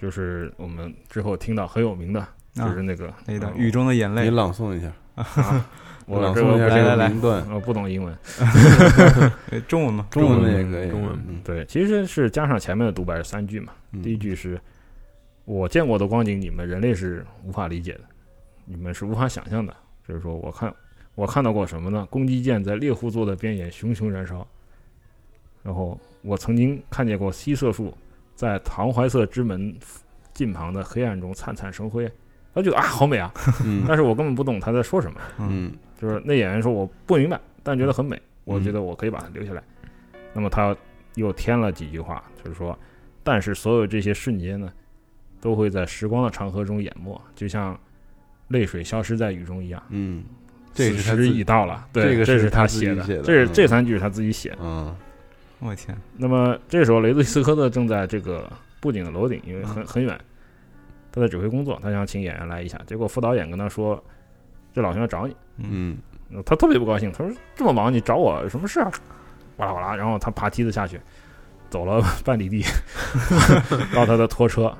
[0.00, 5.66] 就是我们之后听到很有名的，就啊是那个嗯那一段雨中的眼泪你泪，朗诵一下，啊，
[6.06, 8.16] 我朗诵一下这个来来来名段，我不懂英文，
[9.50, 13.72] 呃中文吗，中文的文也可以，中文嗯对，其实是加上前面的独白是三句嘛。
[13.92, 14.60] 嗯第一句是
[15.44, 18.00] 我见过的光景，你们人类是无法理解的，
[18.64, 19.74] 你们是无法想象的。
[20.06, 20.72] 就是说我看
[21.14, 22.06] 我看到过什么呢？
[22.10, 24.46] 攻击舰在猎户座的边沿熊熊燃烧，
[25.62, 27.96] 然后我曾经看见过西色树
[28.36, 29.74] 在唐怀瑟之门
[30.32, 32.08] 近旁的黑暗中灿灿生辉。
[32.54, 33.32] 他觉得啊， 好美啊，
[33.64, 33.84] 嗯。
[33.88, 35.20] 但是我根本不懂他在说什么。
[35.40, 35.72] 嗯。
[36.00, 39.62] 就是那演员说我不明白，但觉得很美，我觉得我可以把它留下来。
[40.32, 40.76] 那么他
[41.14, 42.78] 又添了几句话，就是说，
[43.22, 44.70] 但是所有这些瞬间呢，
[45.40, 47.78] 都会在时光的长河中淹没，就像
[48.48, 49.82] 泪水消失在雨中一样。
[49.88, 50.22] 嗯，
[50.74, 53.50] 这此时已到了，对，这个是是他写的，这是嗯。
[53.54, 54.58] 这三句是他自己写的。
[54.60, 54.94] 嗯
[55.66, 58.50] 我天，那么这时候雷德斯科特正在这个
[58.80, 60.18] 布景的楼顶，因为很很远，
[61.10, 64.02] 他在指挥工作，他想请演员来一下，结果副导演跟他说，
[64.72, 65.36] 这老兄要找你。
[65.58, 65.96] 嗯
[66.32, 68.90] 呃他特别不高兴，他说：“这么忙，你找我有什么事啊？”
[69.58, 71.00] 哇啦哇啦，然后他爬梯子下去，
[71.70, 72.62] 走了半里地，
[73.94, 74.76] 到他的拖车，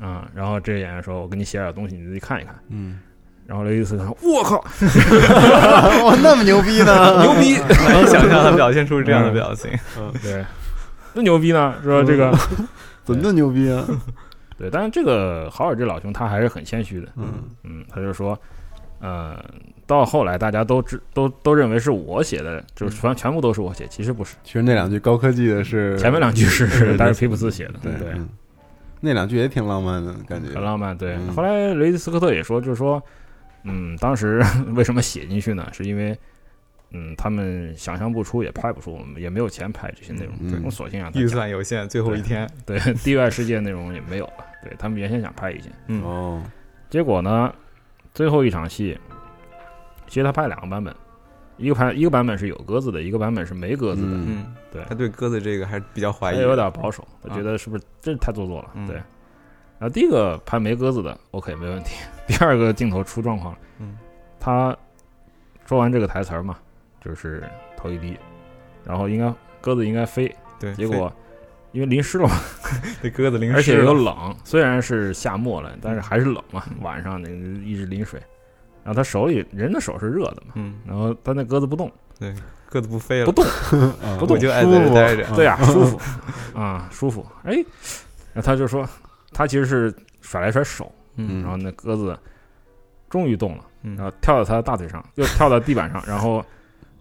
[0.00, 2.54] 嗯，然后这个演员说：“我给你写点东西，你自己看一看。
[2.68, 2.98] 嗯，”
[3.46, 4.56] 然后雷迪斯科说：“我靠，
[6.04, 7.22] 哇，那么牛逼呢？
[7.22, 7.56] 牛逼！
[7.84, 10.12] 难以想象他表现出这样的表情，嗯。
[10.22, 10.44] 对，
[11.14, 11.74] 那牛逼呢？
[11.82, 12.30] 说这个，
[13.04, 13.84] 怎么那牛逼啊？
[14.58, 17.26] 对，但是这个豪尔这老兄他还是很谦虚的，嗯。
[17.62, 18.36] 嗯，他就说，
[19.00, 19.38] 呃，
[19.86, 28.28] 到后来大家都知都都认为是我写的，就是全全部都是我写，其实不是，其实那两句高科技的是前面两句是但是皮普斯写的，对对，嗯。
[28.98, 30.96] 那两句也挺浪漫的感觉，很浪漫。
[30.96, 31.32] 对，嗯。
[31.34, 33.00] 后来雷迪斯科特也说，就是说，
[33.66, 34.42] 嗯，当时
[34.74, 35.68] 为什么写进去呢？
[35.72, 36.16] 是因为，
[36.92, 46.42] 嗯，他们想象不出，也拍不出，我们也没有钱拍这些内容，嗯对，我索性让他预算有限，最后一天，对 地外世界内容也没有了，对他们原先想拍一些，嗯，哦，
[46.88, 47.52] 结果呢，
[48.14, 48.96] 最后一场戏，
[50.06, 50.94] 其实他拍了两个版本，
[51.56, 58.70] 一个拍一个版本是有鸽子的，一个版本是没鸽子的，嗯嗯，对他对鸽子这个还是比较怀疑的，他有点保守，他觉得是不是这太做作了？
[58.74, 59.02] 嗯对。
[59.78, 61.96] 然后第一个拍没鸽子的，OK 没问题。
[62.26, 63.96] 第二个镜头出状况了，嗯，
[64.40, 64.76] 他
[65.64, 66.56] 说完这个台词儿嘛，
[67.04, 67.44] 就是
[67.76, 68.16] 头一低，
[68.84, 71.12] 然后应该鸽子应该飞，对，结果
[71.72, 72.34] 因为淋湿了嘛，
[73.02, 78.20] 这鸽子淋湿而且又冷，虽然是夏末了，但是还是冷嘛，晚上那个一直淋水。
[78.82, 82.32] 然后他手里人的手是热的嘛，嗯，然后他那鸽子不动，对
[82.70, 84.36] 鸽子不飞了，不动，啊 不动。
[84.36, 86.00] 我就爱在这待着，对呀、舒服。
[86.54, 87.26] 啊，舒服。
[87.42, 87.54] 哎，
[88.32, 88.88] 然后他就说，
[89.36, 91.42] 他其实是甩来甩手，嗯。
[91.42, 92.18] 然后那鸽子
[93.10, 93.94] 终于动了，嗯。
[93.96, 96.42] 然后跳到他的大腿上， 又跳到地板上，然后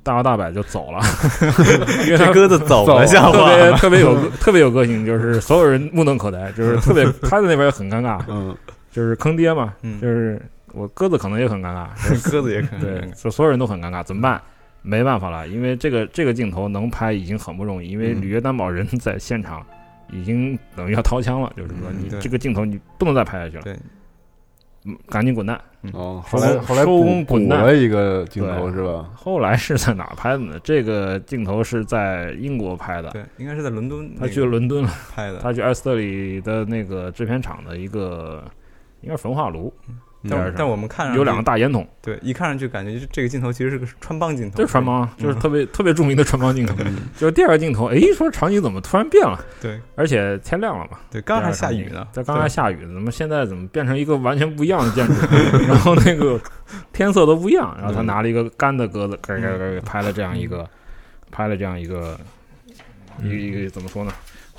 [0.04, 1.00] 大摇大摆就走了，
[2.06, 3.52] 因为他这鸽子走走了，像特话。
[3.52, 3.58] 特？
[3.58, 8.54] 别特别有特别有个性，就是所有人目瞪口呆， 就是特别他在那边也很尴尬，嗯。
[8.92, 10.00] 就是坑爹嘛，嗯。
[10.02, 10.42] 就是
[10.74, 11.88] 我鸽子可能也很尴尬，
[12.30, 14.42] 鸽子也可能对，所所有人都很尴尬，怎么办？
[14.82, 18.22] 没办法了，因为这个这个镜头能拍已经很不容易，因为嗯。
[18.22, 19.66] 履约担保人在现场
[20.12, 23.78] 已经等于要掏枪了，就是说你这个镜头你不能再拍下去了，对，
[24.86, 25.60] 嗯，赶紧滚蛋。
[25.94, 27.62] 哦，后来后来收工滚蛋。
[27.62, 29.08] 了一个镜头是吧？
[29.16, 30.60] 后来是在哪拍的呢？
[30.64, 38.44] 这个镜头是在英国拍的，对，应该是在伦敦他去伦敦了，拍的，他去埃斯特里的那个制片厂的一个
[39.02, 39.72] 应该是焚化炉，
[40.30, 46.76] 但但我们看上有两个大烟筒，对，一看上去感觉这个镜头其实是个穿帮镜头，这是穿帮，就是嗯特别特别著名的穿帮镜头。
[46.80, 49.40] 嗯 就是第二个镜头，哎，说场景怎么突然变了？
[49.62, 55.14] 对而且天亮了嘛，对，刚还下雨呢，在刚才下雨，怎么现在怎么变成一个完全不一样的建筑？
[55.68, 56.40] 然后那个
[56.94, 60.68] 天色都不一样，然后他拿了一个干的鸽子，咯咯咯拍了这样一个，
[61.32, 62.20] 拍了这样一个，
[63.22, 64.12] 一个一个怎么说呢？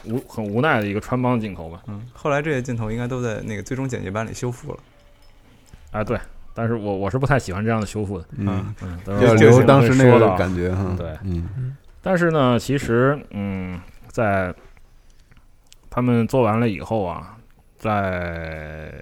[0.05, 1.83] 无很无奈的一个穿帮镜头吧。
[1.89, 4.79] 嗯，后来这些镜头应该都在那个最终剪辑版里修复了。
[5.91, 6.19] 啊，对，
[6.53, 8.25] 但是我我是不太喜欢这样的修复的。
[8.37, 8.99] 嗯，嗯，
[9.37, 10.95] 留当时那个感觉哈。
[10.97, 14.55] 对嗯但是呢，其实，嗯，在
[15.91, 17.37] 他们做完了以后啊，
[17.77, 18.93] 在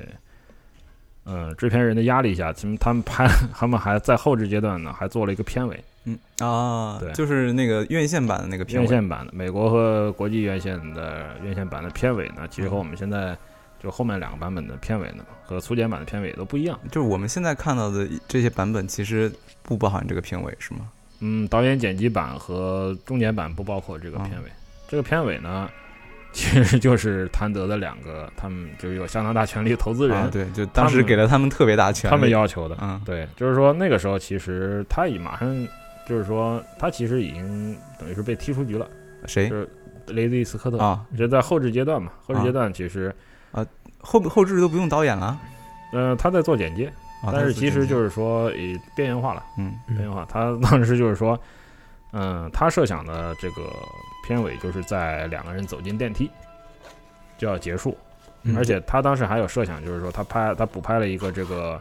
[1.27, 8.85] 嗯制片人的压力下，其实他们拍，他们还在后置阶段呢，还做了一个片尾，嗯啊，对就是那个院线版的那个片尾。
[8.85, 13.37] 院线版的，美国和国际院线的院线版的片尾呢，其实和我们现在
[13.85, 16.77] 就后面两个版本的片尾呢，和粗剪版的片尾都不一样。
[16.91, 19.31] 就是我们现在看到的这些版本，其实
[19.63, 20.89] 不包含这个片尾，是吗？
[21.21, 24.51] 嗯，导演剪辑版和中剪版不包括这个片尾。
[24.89, 25.69] 这个片尾呢，
[26.33, 32.77] 其实就是谭德的两个，他们就有相当大权力的投资人，啊，对，就当时给了他们特别大权力，他们要求的。
[32.81, 35.69] 嗯对，就是说那个时候其实他已马上，
[36.09, 38.87] 就是说他其实已经等于是被踢出局了。
[39.27, 39.69] 谁就是
[40.09, 41.07] 雷迪斯科特，啊？
[41.17, 43.15] 这在后置阶段嘛，后置阶段其实，
[44.05, 45.37] 后后置都不用导演了，
[45.93, 46.87] 呃，他在做剪接，
[47.23, 49.43] 啊但是其实就是是说也边缘化了。
[49.57, 50.27] 嗯边缘化。
[50.29, 51.39] 他当时就是说，
[52.13, 53.63] 嗯，他设想的这个
[54.27, 56.31] 片尾就是在两个人走进电梯
[57.39, 57.97] 就要结束，
[58.43, 61.81] 嗯而且他当时还有设想，就是说他拍他补拍了一个这个，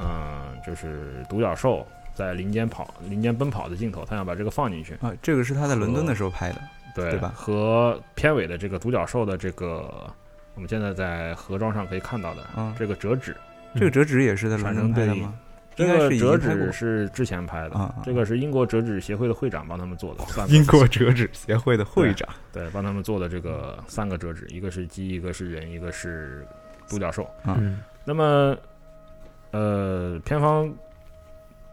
[0.00, 6.60] 嗯，就是独角兽在林间跑、林间奔跑的镜头，他想把这个放进去，啊，这个是他在伦敦的时候拍的，
[6.94, 10.10] 对对吧和片尾的这个独角兽的这个。
[10.54, 13.36] 我们现在在盒装上可以看到的嗯这个折纸，
[13.74, 15.34] 这个折纸也是在伦产敦生对应拍的吗？
[15.74, 20.22] 这个折纸是之前拍的，这个是英国折纸协会的会长帮他们做的。
[20.48, 26.46] 英国折纸协会的会长，对，帮他们做的这个三个折纸，一个是鸡，一个是人，一个是
[26.88, 27.26] 独角兽。
[27.46, 27.80] 嗯。
[28.04, 28.54] 那么，
[29.52, 30.70] 呃，片方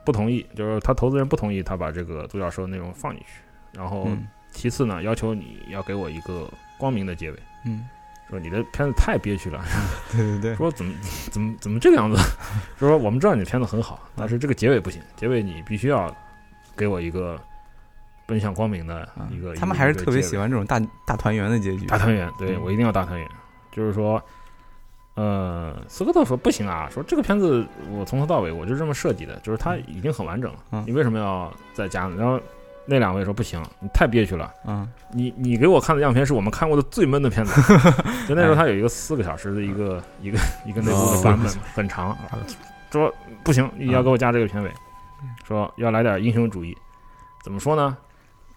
[0.06, 3.42] 不同意，就是他投资人不同意他把这个独角兽内容放进去。
[3.74, 4.26] 然后，嗯。
[4.52, 6.50] 其次呢，要求你要给我一个
[6.80, 7.86] 光明的结尾，嗯，
[8.30, 9.64] 说你的片子太憋屈了，
[10.12, 10.94] 对对对，说怎么
[11.32, 12.18] 怎么怎么这个样子？
[12.78, 16.16] 说我们知道你的片子很好，但是这个结尾不行，结尾你必须要
[16.78, 17.40] 给我一个
[18.26, 19.56] 奔向光明的啊一个。
[19.56, 23.28] 他们还是特别喜欢欢这种大大团圆的结局，大团圆，对嗯我一定要大团圆。
[23.72, 24.22] 就是说，
[25.16, 32.16] 呃，斯科特说不行啊，说这个片子我从头到尾我就这么设计的，就是它已经很完整了，嗯你为什么要再加呢？
[32.18, 32.40] 然后
[32.90, 34.52] 那两位说不行，你太憋屈了。
[34.66, 34.88] 嗯。
[35.12, 37.62] 你你给我看的样片是我们看过的最闷的片子，
[38.28, 40.38] 就那时候他有一个四个小时的一个一个
[40.68, 42.16] 一个内部的版本，很长。
[42.92, 43.14] 说
[43.44, 44.72] 不行，你要给我加这个片尾，
[45.48, 46.76] 说要来点英雄主义，
[47.44, 47.98] 怎么说呢？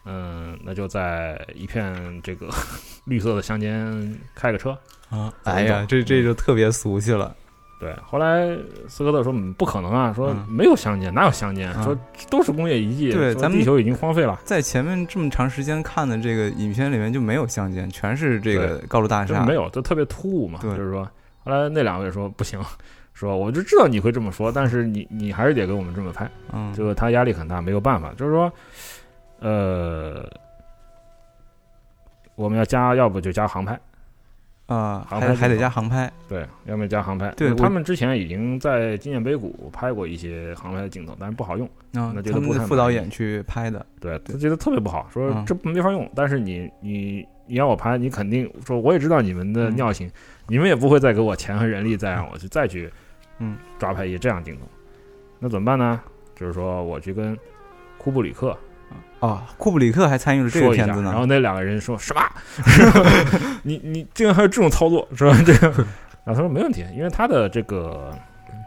[0.05, 2.49] 嗯，那就在一片这个
[3.07, 4.71] 绿色的乡间开个车。
[5.11, 5.51] 啊，走。
[5.51, 7.35] 哎呀，这这就特别俗气了，
[7.83, 8.57] 对，后来
[8.87, 11.69] 斯科特说嗯不可能啊，说嗯没有相间，哪有相间？
[11.77, 11.99] 嗯说
[12.31, 20.61] 都是工业遗迹，对咱们地球已经荒废了，在前面这么长时间看的这个影片里面就没有相间，全是这个高楼大厦，就是没有，就特别突兀嘛。
[20.63, 21.03] 就是说，
[21.43, 22.61] 后来那两位说不行，
[23.13, 26.31] 说我就知道你会这么说，但是你你还是得给我们这么拍。
[26.53, 28.53] 嗯，就是他压力很大，没有办法，就是说，
[29.41, 30.25] 呃，
[32.37, 33.79] 我们要加，要不就加航拍，
[34.67, 37.31] 啊，航拍还还得加航拍，对，要么加航拍。
[37.37, 41.67] 对他们之前已经在纪念碑谷拍过一些航拍的镜头，但是不好用。
[41.95, 46.11] 啊那，觉得不他们的太副导演去拍的，对他觉得特别不好，说嗯这没法用。
[46.15, 50.11] 但是你你你要我拍，你肯定说我也知道你们的嗯尿性，
[50.47, 52.91] 你们也不会再给我钱和人力再让我去再去
[53.41, 54.63] 嗯抓拍一些这样镜头。
[55.39, 56.01] 那怎么办呢？
[56.35, 57.39] 就是说我去跟
[57.99, 58.57] 库布里克
[59.23, 62.21] 啊，库布里克还参与了这个片子呢，然后那两个人说什么？
[63.63, 65.33] 你你竟然还有这种操作是吧？
[65.47, 65.69] 这个，
[66.25, 68.13] 然后他说没问题，因为他的这个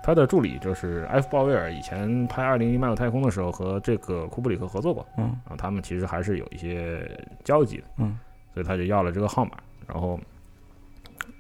[0.02, 7.06] 他的助理就是埃夫鲍威尔，以前拍《二零一漫游太空》的时候和这个库布里克合作过，嗯啊，他们其实还是有一些
[7.44, 8.18] 交集的，嗯，
[8.54, 9.52] 所以他就要了这个号码，
[9.86, 10.18] 然后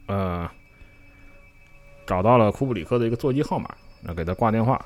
[0.08, 0.46] 呃
[2.06, 3.70] 找到了库布里克的一个座机号码，
[4.02, 4.84] 那给他挂电话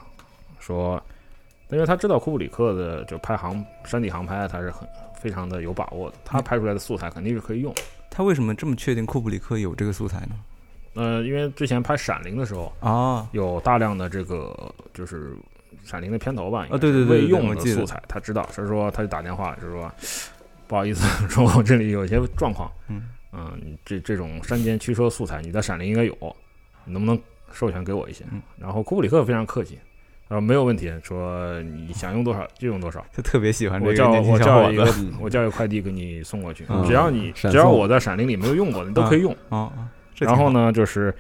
[0.60, 1.02] 说，
[1.70, 7.74] 因为他知道库布里克的就拍航山地航拍，他是很非常的有把握的，他拍出来的素材肯定是可以用。
[8.10, 10.36] 他为什么这么确定库布里克有这个素材呢？
[10.96, 15.32] 呃，因为之前拍《闪灵》的时候，啊，有大量的这个就是
[15.84, 19.90] 《闪灵》的片头吧，啊对对对未用的素材，他知道，所以说他就打电话，就是说
[20.68, 26.36] 不好意思， 说我这里有一些状况，嗯嗯，这这种山间驱车素材，你在《闪灵》应该有，
[26.84, 27.18] 你能不能
[27.54, 28.42] 授权给我一些嗯。
[28.58, 29.78] 然后库布里克非常客气，
[30.30, 33.04] 呃，没有问题，说你想用多少就用多少。
[33.12, 35.02] 他特别喜欢这我叫个我叫一个子。
[35.12, 39.32] 嗯我叫一个快递给你送过去，嗯只要你只要我在闪灵里没有用过的，你都可以用。
[39.50, 40.44] 哦，哦这挺好？
[40.44, 41.14] 然后呢，就是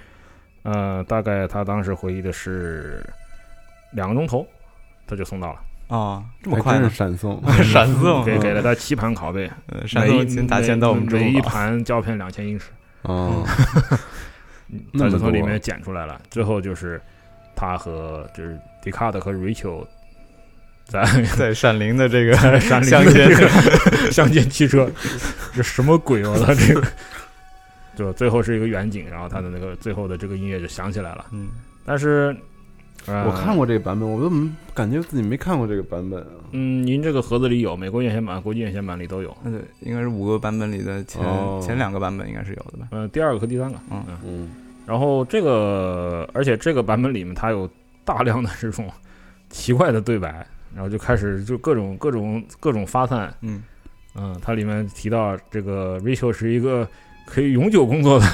[0.63, 3.03] 呃，大概他当时回忆的是
[3.93, 4.45] 两个钟头，
[5.07, 6.87] 他就送到了，啊，这么快呢？
[6.93, 11.41] 闪送， 闪送，给嗯给了他七盘拷贝，呃闪送先打钱到我们支每一。
[11.41, 12.69] 盘胶片两千英尺，
[13.03, 13.43] 哦，
[14.69, 16.21] 嗯那么多他就从里面剪出来了。
[16.29, 17.01] 最后就是
[17.55, 19.85] 他和就是迪卡特和 Rachel
[20.85, 21.03] 在
[21.37, 24.89] 在闪灵的这个在山里乡面间这个乡间 汽车，
[25.53, 26.33] 这什么鬼啊？
[26.43, 26.81] 他这个，
[27.95, 31.25] 就最后是一个远景，然后他的那个最后的这个音乐就响起来了。
[31.31, 31.49] 嗯，
[31.85, 32.35] 但是，
[33.05, 36.27] 呃、我看过这个版本，我怎么感觉自己没看过这个版本啊？
[36.53, 39.35] 嗯，您这个盒子里有美国院线版、国际院线版里都有。
[39.43, 42.87] 那对，应该是五个版本里的前哦前两个版本应该是有的吧？
[42.91, 44.49] 呃，第二个和第三个，嗯嗯，嗯，
[44.87, 47.69] 然后这个，而且这个版本里面它有
[48.09, 48.89] 大量的这种
[49.51, 50.43] 奇怪的对白，
[50.73, 53.31] 然后就开始就各种各种各种发散。
[53.41, 53.61] 嗯，
[54.15, 56.87] 嗯，它里面提到这个 Rachel 是一个
[57.27, 58.25] 可以永久工作的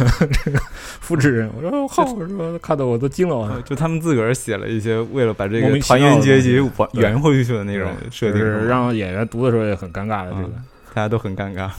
[0.44, 0.58] 这个
[1.02, 3.62] 复制人，我说好，我说看得我都惊了。
[3.64, 6.54] 就他们自个儿写了一些为了把这个团名其妙的员阶级
[6.94, 10.48] 圆回去的那种对设定，就是让演员读的时候也很尴尬的这个。
[10.48, 10.64] 嗯
[10.96, 11.70] 大家都很尴尬。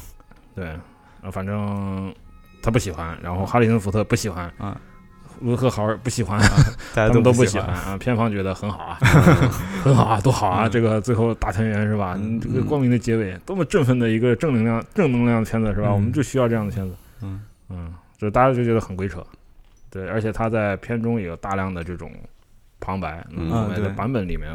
[0.54, 0.66] 对，
[1.22, 2.14] 啊，反正
[2.62, 4.78] 他不喜欢，然后哈里森福特不喜欢，啊，
[5.40, 6.38] 卢克豪尔不喜欢，
[6.94, 7.96] 大家都都不喜欢啊。
[8.00, 8.98] 片方觉得很好啊，
[9.82, 10.66] 很好啊，多好啊！
[10.66, 12.18] 嗯这个最后大团圆是吧？
[12.40, 15.88] 这个光明的结尾，多么振奋的一个正能量、正能量的片子是吧？
[15.88, 16.94] 嗯我们就需要这样的片子。
[17.22, 19.24] 嗯嗯，就大家就觉得很鬼扯，
[19.90, 22.10] 对，而且他在片中也有大量的这种
[22.80, 24.50] 旁白，嗯后面的对版本里面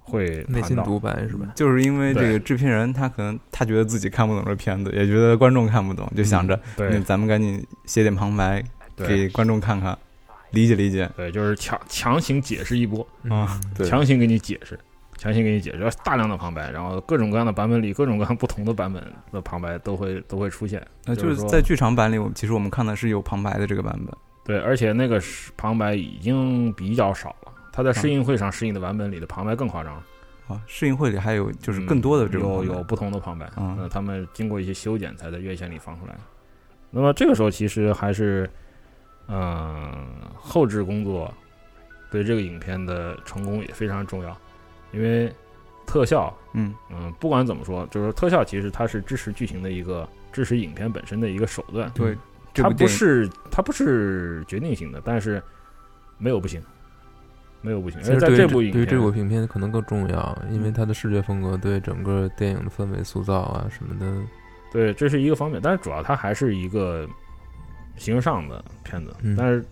[0.00, 1.46] 会内心独白是吧？
[1.54, 8.66] 就是因为这个制片人他可能他觉得自己看不懂这片子，也觉得观众看不懂，就想着对那咱们赶紧写点旁白对
[8.96, 9.96] 给观众看看，
[10.50, 11.10] 理解理解。
[11.16, 14.78] 对，就是强强行解释一波，啊嗯，强行给你解释，
[15.16, 20.80] 强行给你解释，大量的旁白，然后各种各样的版本里，各种各样不同的版本的旁白都会都会出现。
[21.04, 24.14] 那，就是是在剧场版里，我们其实我们看的是有旁白的这个版本。
[24.44, 27.52] 对，而且那个是旁白已经比较少了。
[27.72, 29.94] 他在试映会上试映的版本里的旁白更夸张，
[30.48, 36.16] 啊，试映会里还有就是嗯更多的这种有有不同的旁白，嗯那他们经过一些修剪才在院线里放出来。
[36.90, 38.48] 那么这个时候其实还是，
[39.28, 40.06] 嗯、
[40.36, 41.32] 后置工作
[42.10, 44.36] 对这个影片的成功也非常重要，
[44.92, 45.32] 因为
[45.86, 46.72] 特效，嗯。
[46.90, 52.16] 嗯，不管怎么说，就是特效其实它是支持剧情的一个支持影片本身的一个手段，对，
[52.54, 55.42] 它不是它不是决定性的，但是
[56.18, 56.62] 没有不行，
[57.60, 58.00] 没有不行。
[58.02, 64.22] 其而在这这部影片，对于这部影片可能更重要，因为它的视觉风格对整个电影的氛围塑造啊什么的，
[64.72, 67.08] 对，这是一个方面，但是主要它还是一个
[67.96, 69.36] 形而上的片子，嗯。
[69.36, 69.64] 但是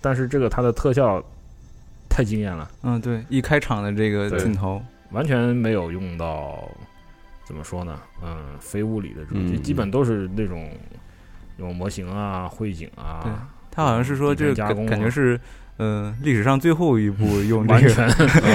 [0.00, 1.22] 但是这个它的特效
[2.08, 6.68] 太惊艳了，嗯对，一开场的这个对镜头，完全没有用到
[7.44, 7.98] 怎么说呢？
[8.22, 10.70] 嗯，非物理的这种，嗯基本都是那种
[11.58, 13.32] 用模型啊、绘景啊，对
[13.70, 15.38] 他好像是说这个感片加工啊感觉是
[15.78, 18.06] 嗯历史上最后一部 用这个完全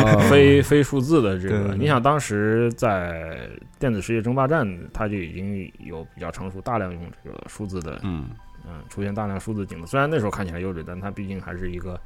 [0.03, 3.49] 啊 非非数字的这个，你想当时在
[3.80, 8.26] 电子世界争霸战，它就已经有比较成熟，大量用这个数字的，嗯
[8.66, 9.86] 嗯，出现大量数字镜头。
[9.86, 11.99] 虽然那时候看起来幼稚，但它毕竟还是一个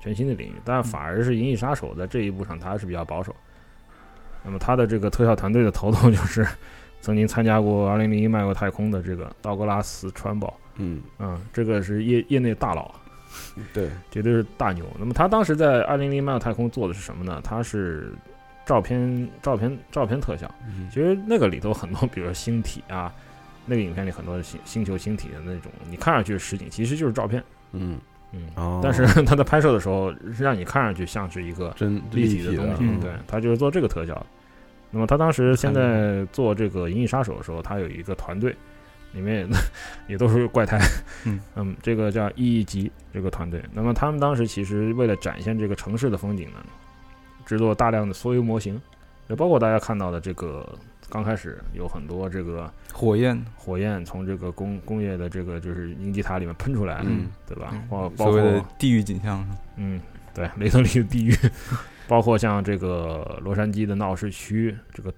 [0.00, 0.54] 全新的领域。
[0.64, 3.34] 但反而是《银翼杀手》在这一步上，它是比较保守。
[4.44, 6.46] 那么它的这个特效团队的头头就是
[7.00, 12.94] 曾经参加过《2001漫游太空》的这个道格拉斯·川宝，嗯，嗯，这个是业业内大佬，
[13.72, 14.84] 对，绝对是大牛。
[14.98, 17.40] 那么他当时在二零零漫游太空做的是什么呢？
[17.42, 18.12] 他是
[18.64, 20.48] 照片、照片、照片特效。
[20.66, 23.12] 嗯其实那个里头很多，比如说星体啊，
[23.66, 27.42] 那个影片里很多星星球、星体的那种，你看上去是实景，其实就是照片。
[27.72, 27.98] 嗯
[28.32, 32.76] 嗯，哦，但是他在拍摄的时候，让你看上去像是一个真立体体的东西。
[32.80, 34.26] 嗯对，他就是做这个特效的。
[34.90, 38.54] 那么他当时现在做这个《银翼杀手》的时候，他有一个团队，
[39.12, 39.56] 里面也
[40.08, 40.78] 也都是怪胎。
[41.56, 43.62] 嗯这个叫 E 级这个团队。
[43.72, 46.62] 那么他们当时其实为了展现这个城市的风景呢，
[47.46, 48.80] 制作大量的缩油模型，
[49.28, 50.66] 也包括大家看到的这个
[51.12, 57.28] 刚开始有很多这个火焰，火焰从这个工工业的这个就是鹰击塔里面喷出来，嗯。
[57.46, 57.68] 对吧？
[57.74, 57.86] 嗯？
[57.90, 59.46] 包包括地狱景象，
[59.76, 60.00] 嗯，
[60.32, 61.34] 对，雷德利的地狱，
[62.08, 65.12] 包括像这个洛杉矶的闹市区，这个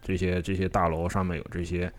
[0.00, 1.92] 这些这些大楼上面有这些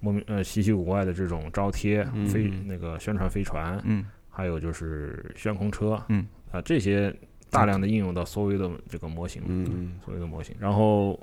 [0.00, 2.26] 莫名呃稀奇古怪的这种招贴、嗯。
[2.26, 4.04] 飞那个宣传飞船，嗯。
[4.28, 6.26] 还有就是悬空车，嗯。
[6.52, 7.14] 啊这些
[7.50, 9.94] 大量的应用到所有的这个模型，嗯。
[10.04, 11.18] 所有的模型，然后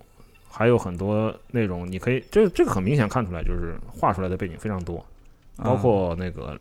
[0.52, 5.04] 还有很多内容，你可以这这个很明显看出来，就是画出来的背景非常多，
[5.58, 6.60] 包啊括那个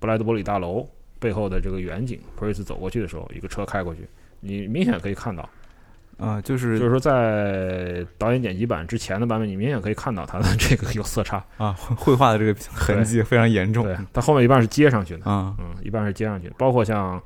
[0.00, 0.86] 布莱德伯里大楼
[1.18, 4.00] 背后的这个远景，Pris 走过去的时候，一个车开过去，
[4.40, 5.48] 你明显可以看到，
[6.18, 13.84] 啊，就是就是说在导演剪辑版之前的版本，你明显可以看到它的这个有色差，啊，绘画的这个痕迹非常严重。
[13.84, 17.20] 对，它后面一半是接上去的，啊，嗯，一半是接上去的，包括像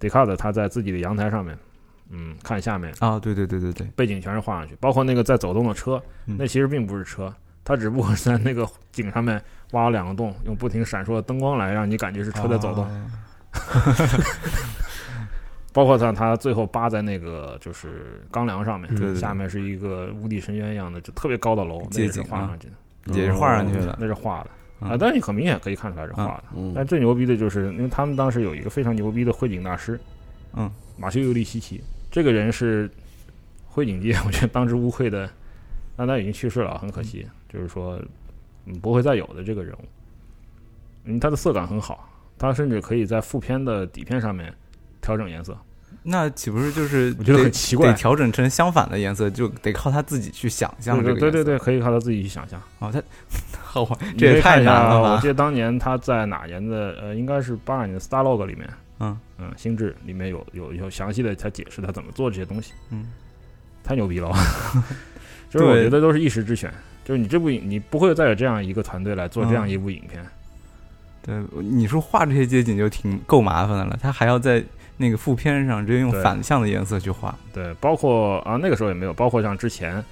[0.00, 1.56] e a r d 他在自己的阳台上面，
[2.12, 2.94] 嗯，看下面。
[3.00, 6.36] 啊，对对对对对，背景全是画上去，包括那个在走动的车，嗯。
[6.38, 7.34] 那其实并不是车，
[7.64, 9.42] 它只不过是在那个井上面
[9.72, 12.84] 挖了两个洞，用不停闪烁的灯光来让你感觉是车在走动。
[12.84, 13.06] 啊
[15.74, 22.68] 包括它它最后扒在那个就是钢梁上面，下面是一个无底深渊一样的，就特别高的楼，那也是画上去
[23.06, 23.96] 的，也是画上去的。
[23.98, 24.50] 那是画的。
[24.82, 24.90] 嗯。
[24.90, 26.44] 啊，但是你很明显可以看出来是画的。
[26.54, 29.98] 嗯但最牛逼的就是，因为他们当时有一个非常牛逼的绘景大师，
[30.52, 31.82] 嗯，马修尤利西奇，
[32.12, 32.88] 这个人是
[33.64, 35.28] 绘景界我觉得当之无愧的，
[35.96, 37.98] 但他已经去世了，很可惜，就是说
[38.66, 39.84] 嗯不会再有的这个人物。
[41.04, 42.08] 嗯，他的色感很好，
[42.38, 44.54] 他甚至可以在副片的底片上面
[45.00, 45.56] 调整颜色，
[46.02, 52.60] 那岂不是就是我觉得得很奇怪得调整成相反的颜色，就得靠他自己去想象这个对对对对，可以靠他自己去想象。
[52.78, 53.02] 哦，他
[53.64, 55.28] 好这也太难了吧我记？
[55.28, 58.68] 得当年他在哪年的呃，应该是八二年的 Starlog 里面，
[59.02, 59.18] 嗯。
[59.38, 63.08] 嗯，星智里面有有有详细的他解释他怎么做这些东西，嗯，
[63.82, 64.30] 太牛逼了，
[65.50, 66.72] 就是我觉得都是一时之选，
[67.04, 70.24] 就是你这部影你不会再有这样一个团队来做这样嗯一部影片，
[71.20, 74.64] 对，你说画这些街景就挺够麻烦的了，他还要在
[74.96, 77.36] 那个副片上直接用反向的颜色去画。
[77.52, 80.02] 对，包括啊那个时候也没有，包括像之前。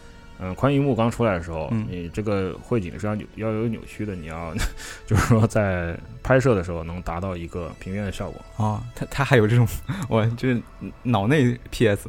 [0.42, 4.54] 嗯，宽银幕刚出来的时候，嗯你这个绘景是要扭要有扭曲的，你要
[5.06, 8.40] 就是说在拍摄的时候能达到一个平面的效果。
[8.56, 9.66] 哦，他他还有这种，
[10.08, 10.60] 我就是
[11.02, 12.08] 脑内 PS。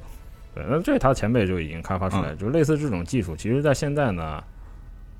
[0.54, 4.44] 对，那这他前辈就已经开发出嗯来，就是类似这种技术，其实在现在呢，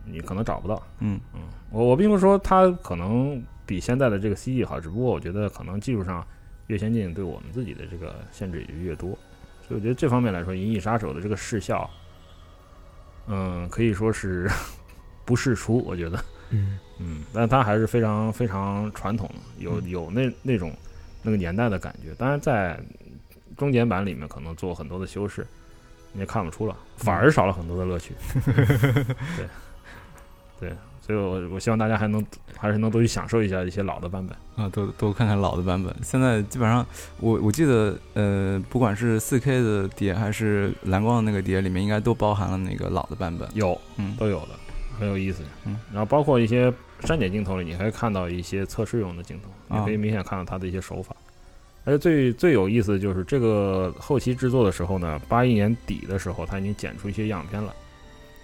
[0.06, 0.82] 你可能找不到。
[1.00, 1.40] 嗯嗯，
[1.70, 6.26] 我我并不是说它可能比现在的这个 CG 好，只不过我觉得可能技术上
[6.68, 9.10] 越先进，对我们自己的这个限制也就越多。
[9.68, 11.90] 所以我觉得这方面来说，《银翼杀手》的这个视效，
[13.32, 14.50] 嗯，可以说是
[15.26, 16.24] 不世出，我觉得。
[16.50, 20.76] 嗯嗯，但它还是非常非常传统，有嗯有那那种
[21.24, 22.14] 那个年代的感觉。
[22.16, 22.78] 当然，在
[23.58, 25.48] 中简版里面可能做很多的修饰，
[26.12, 28.14] 你也看不出了，反而少了很多的乐趣。
[29.38, 29.48] 对，
[30.60, 32.24] 对，所以我我希望大家还能
[32.56, 34.38] 还是能多去享受一下一些老的版本。
[34.56, 35.94] 啊，多多看看老的版本。
[36.04, 36.86] 现在基本上，
[37.20, 43.50] 我我记得，呃，不管是4 K 的碟还是蓝光的那个碟，里面应该都包含了那个老的版本。
[43.54, 44.50] 有，嗯都有的，
[45.00, 45.42] 很有意思。
[45.66, 51.16] 嗯，然后包括一些删减镜头里，你还可以看到一些测试用的镜头，啊你可以明显看到它的一些手法。
[51.84, 57.74] 而且最最有意思的就是这个后期制作的时候呢，八一年底的时候，它已经剪出一些样片了。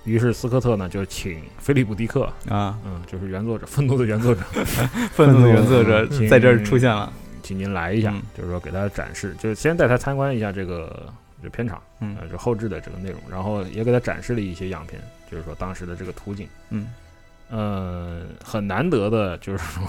[0.07, 4.41] 于是斯科特呢就请菲利普·迪克，啊，嗯，就是原作者，愤怒的原作者，
[5.11, 7.11] 愤怒的原作者嗯在这儿出现了。
[7.43, 8.21] 请您来一下，嗯。
[8.35, 11.07] 就是说给他展示，就是先带他参观一下这个
[11.43, 12.17] 就片场，嗯。
[12.19, 15.01] 呃，这后置的这个内容，然后也给他展示了一些样片，
[15.31, 16.47] 就是说当时的这个图景。
[16.71, 16.88] 嗯。
[17.49, 19.84] 呃，很难得的就是说，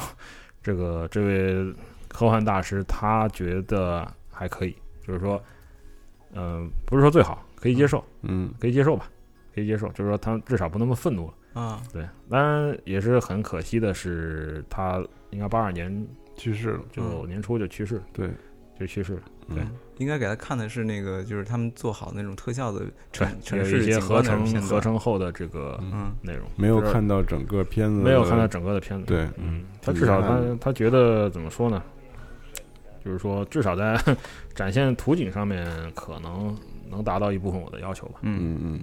[0.63, 1.75] 这个这位
[2.07, 5.43] 科幻大师他觉得还可以，就是说，
[6.35, 8.53] 嗯、不是说最好，可以接受，嗯。
[8.61, 9.11] 可以接受吧，可
[9.59, 11.35] 以接受，就是说他至少不那么愤怒了。
[11.61, 16.07] 啊，对，当然也是很可惜的是，他应该八二年
[16.37, 18.31] 去世了，就年初就去世了，对，
[18.79, 19.21] 就去世了。
[19.49, 24.63] 对嗯应该给他看的是那个，就是他们做好那种特效的城城有一些市景观的合成片。
[24.63, 29.07] 合成后的这个嗯内容，没有看到整个片子，没有看到整个的片子。
[29.07, 31.83] 对嗯，他至少他他觉得怎么说呢？
[33.05, 34.01] 就是说，至少在
[34.55, 35.67] 展现图景上面，
[35.97, 36.57] 可能
[36.89, 38.21] 能达到一部分我的要求吧。
[38.23, 38.81] 嗯，嗯嗯，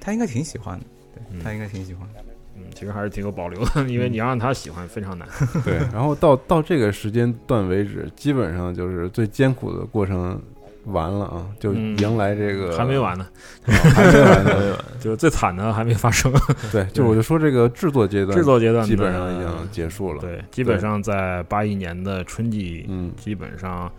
[0.00, 0.84] 他应该挺喜欢的，
[1.14, 2.24] 对嗯他应该挺喜欢的。
[2.56, 5.28] 嗯，其实还是挺有保留的， 因为你要让他喜欢非常难。
[5.64, 5.78] 对。
[5.92, 10.40] 然后到到这个时间段为止，基本上就是最艰苦的过程
[10.86, 13.26] 完了啊，就嗯迎来这个还没，完呢，
[13.64, 14.78] 还没完呢。
[14.98, 16.32] 就是最惨的还没发生。
[16.72, 23.92] 对，就我就说这个制作阶段，制作阶段基本上已经结束了。，对，基本上在八一年的春季，嗯基本上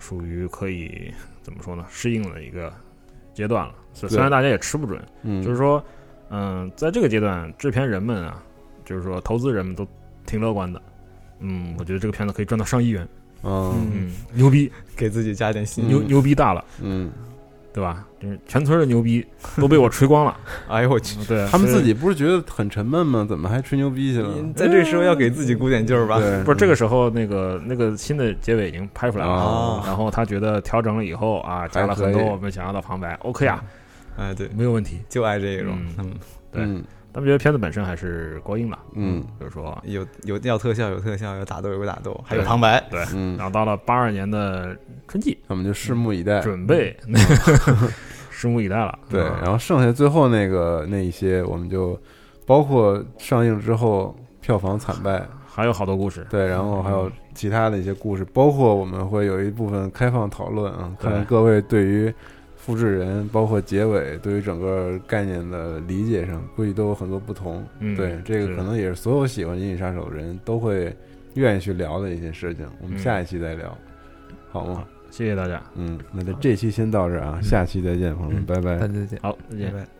[0.00, 2.72] 属于可以怎么说呢，适应了一个
[3.34, 3.74] 阶段了。
[3.92, 5.82] 虽对虽然大家也吃不准，嗯，就是说，
[6.30, 8.42] 嗯，在这个阶段，制片人们啊，
[8.84, 9.86] 就是说投资人们都
[10.26, 10.80] 挺乐观的。
[11.40, 13.06] 嗯，我觉得这个片子可以赚到上亿元。
[13.42, 15.88] 嗯嗯，牛逼，给自己加点心。
[15.88, 17.10] 牛牛逼大了，嗯，
[17.72, 18.04] 对吧？
[18.20, 19.24] 就是全村的牛逼
[19.56, 20.36] 都被我吹光了。
[20.68, 21.22] 哎呦我去！
[21.24, 23.24] 对，他们自己不是觉得很沉闷吗？
[23.28, 24.28] 怎么还吹牛逼去了？
[24.34, 26.18] 你在这时候要给自己鼓点劲儿吧。
[26.18, 33.62] 对，不是这个时候，那个那个新的结尾已经拍出来了，哦然后他觉得调整了以后啊，加了很多我们想要的旁白，OK 啊，
[34.16, 34.98] 哎，对，没有问题。
[35.08, 35.78] 就爱这种。
[35.78, 36.10] 嗯嗯，
[36.52, 42.80] 对嗯但我觉得片子本身还是过硬的，嗯就是说，有有要特效有特效，有打斗有打斗，还有旁白。
[42.90, 44.76] 对，嗯然，后到了八二年的
[45.08, 46.40] 春季，我们就拭目以待。
[46.40, 46.96] 准备
[48.32, 48.98] 拭目以待了。
[49.08, 51.98] 对，嗯然后剩下最后那个那一些，我们就
[52.46, 62.12] 包括上映之后票房惨败，还有好多故事，对，然后还有其他的一些故事，包括我们会有一部分开放讨论啊，看各位对于
[62.60, 67.64] 复制人，包括结尾，对于整个概念的理解上，估计都有很多不同。
[67.80, 70.94] 嗯对，这个可能也是所有喜欢《银翼杀手》的人都会
[71.34, 72.66] 愿意去聊的一些事情。
[72.80, 73.76] 我们嗯下一期再聊，
[74.50, 74.84] 好吗？
[75.10, 78.86] 谢谢大家，嗯，那这这期先到这儿啊，下期再见，朋友们，拜拜大。
[78.86, 79.18] 家再见。
[79.22, 79.80] 好，再见拜。
[79.80, 79.99] 拜。